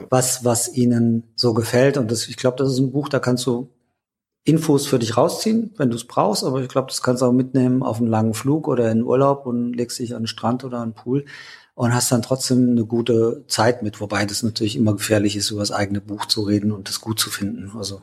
[0.10, 1.98] was, was ihnen so gefällt.
[1.98, 3.70] Und das, ich glaube, das ist ein Buch, da kannst du
[4.44, 7.32] Infos für dich rausziehen, wenn du es brauchst, aber ich glaube, das kannst du auch
[7.32, 10.80] mitnehmen auf einen langen Flug oder in Urlaub und legst dich an den Strand oder
[10.80, 11.26] an den Pool
[11.76, 15.62] und hast dann trotzdem eine gute Zeit mit, wobei das natürlich immer gefährlich ist, über
[15.62, 17.72] das eigene Buch zu reden und das gut zu finden.
[17.78, 18.02] Also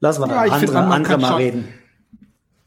[0.00, 1.68] lassen wir ja, andere, andere mal reden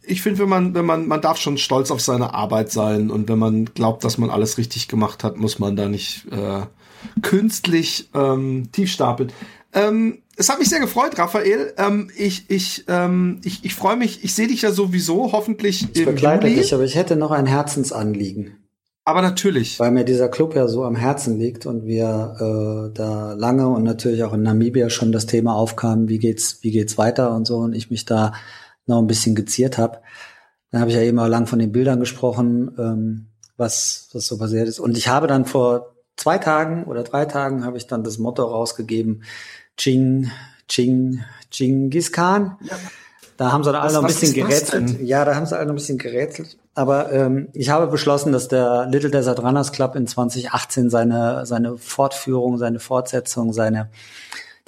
[0.05, 3.29] ich finde, wenn man, wenn man, man darf schon stolz auf seine Arbeit sein und
[3.29, 6.61] wenn man glaubt, dass man alles richtig gemacht hat, muss man da nicht äh,
[7.21, 9.31] künstlich ähm, tief stapeln.
[9.73, 11.73] Ähm, es hat mich sehr gefreut, Raphael.
[11.77, 15.99] Ähm, ich ich, ähm, ich, ich freue mich, ich sehe dich ja sowieso hoffentlich ich
[15.99, 16.61] im begleite Juli.
[16.61, 18.57] dich, aber ich hätte noch ein Herzensanliegen.
[19.05, 19.79] Aber natürlich.
[19.79, 23.83] Weil mir dieser Club ja so am Herzen liegt und wir äh, da lange und
[23.83, 27.57] natürlich auch in Namibia schon das Thema aufkam, wie geht's, wie geht's weiter und so
[27.57, 28.31] und ich mich da
[28.85, 29.99] noch ein bisschen geziert habe.
[30.71, 33.27] Dann habe ich ja eben auch lang von den Bildern gesprochen, ähm,
[33.57, 34.79] was, was so passiert ist.
[34.79, 38.43] Und ich habe dann vor zwei Tagen oder drei Tagen habe ich dann das Motto
[38.43, 39.23] rausgegeben,
[39.77, 40.31] Ching,
[40.67, 42.57] Ching, Chingis Khan.
[42.61, 42.77] Ja.
[43.37, 45.01] Da haben sie dann alle noch ein bisschen gerätselt.
[45.01, 46.57] Ja, da haben sie alle noch ein bisschen gerätselt.
[46.75, 51.77] Aber ähm, ich habe beschlossen, dass der Little Desert Runners Club in 2018 seine, seine
[51.77, 53.89] Fortführung, seine Fortsetzung, seine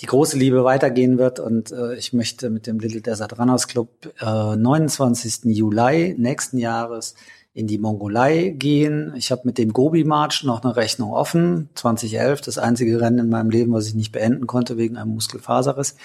[0.01, 1.39] die große Liebe weitergehen wird.
[1.39, 3.89] Und äh, ich möchte mit dem Little Desert Runners Club
[4.19, 5.45] äh, 29.
[5.45, 7.15] Juli nächsten Jahres
[7.53, 9.13] in die Mongolei gehen.
[9.15, 11.69] Ich habe mit dem Gobi March noch eine Rechnung offen.
[11.75, 15.95] 2011, das einzige Rennen in meinem Leben, was ich nicht beenden konnte wegen einem Muskelfaserriss.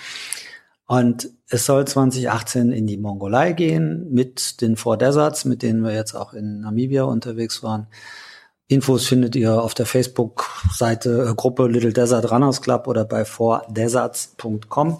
[0.86, 5.92] Und es soll 2018 in die Mongolei gehen mit den Four Deserts, mit denen wir
[5.92, 7.88] jetzt auch in Namibia unterwegs waren.
[8.70, 14.98] Infos findet ihr auf der Facebook-Seite äh, Gruppe Little Desert Runners Club oder bei fourdeserts.com.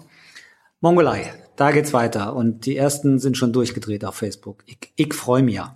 [0.81, 4.65] Mongolei, da geht's weiter und die ersten sind schon durchgedreht auf Facebook.
[4.65, 5.73] Ich, ich freue mich ja.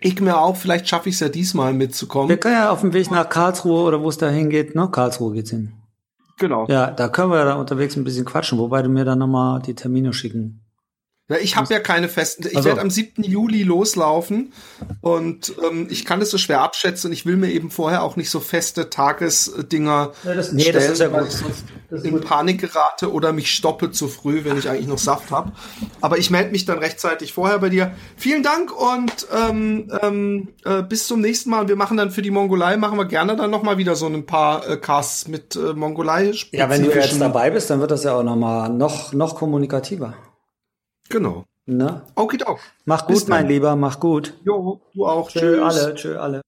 [0.00, 2.28] Ich mir auch, vielleicht schaffe ich es ja diesmal mitzukommen.
[2.28, 4.88] Wir können ja auf dem Weg nach Karlsruhe oder wo es da hingeht, ne?
[4.90, 5.74] Karlsruhe geht's hin.
[6.38, 6.66] Genau.
[6.66, 9.74] Ja, da können wir da unterwegs ein bisschen quatschen, wobei du mir dann nochmal die
[9.74, 10.59] Termine schicken
[11.30, 12.44] ja, ich habe ja keine festen.
[12.48, 12.68] Ich also.
[12.68, 13.22] werde am 7.
[13.22, 14.52] Juli loslaufen
[15.00, 18.16] und ähm, ich kann das so schwer abschätzen und ich will mir eben vorher auch
[18.16, 22.60] nicht so feste Tagesdinger ja, das, nee, stellen, das ist ja weil ich in Panik
[22.60, 25.52] gerate oder mich stoppe zu früh, wenn ich eigentlich noch Saft habe.
[26.00, 27.92] Aber ich melde mich dann rechtzeitig vorher bei dir.
[28.16, 31.68] Vielen Dank und ähm, ähm, äh, bis zum nächsten Mal.
[31.68, 34.26] Wir machen dann für die Mongolei, machen wir gerne dann noch mal wieder so ein
[34.26, 36.32] paar äh, Casts mit äh, Mongolei.
[36.50, 39.36] Ja, wenn du jetzt dabei bist, dann wird das ja auch noch mal noch, noch
[39.36, 40.14] kommunikativer.
[41.10, 41.44] Genau.
[41.66, 42.02] Na?
[42.14, 42.58] Okay, auch.
[42.84, 44.34] Mach gut, mein Lieber, mach gut.
[44.44, 45.28] Jo, du auch.
[45.28, 45.62] Tschö, Tschüss.
[45.62, 46.40] alle, tschö, alle.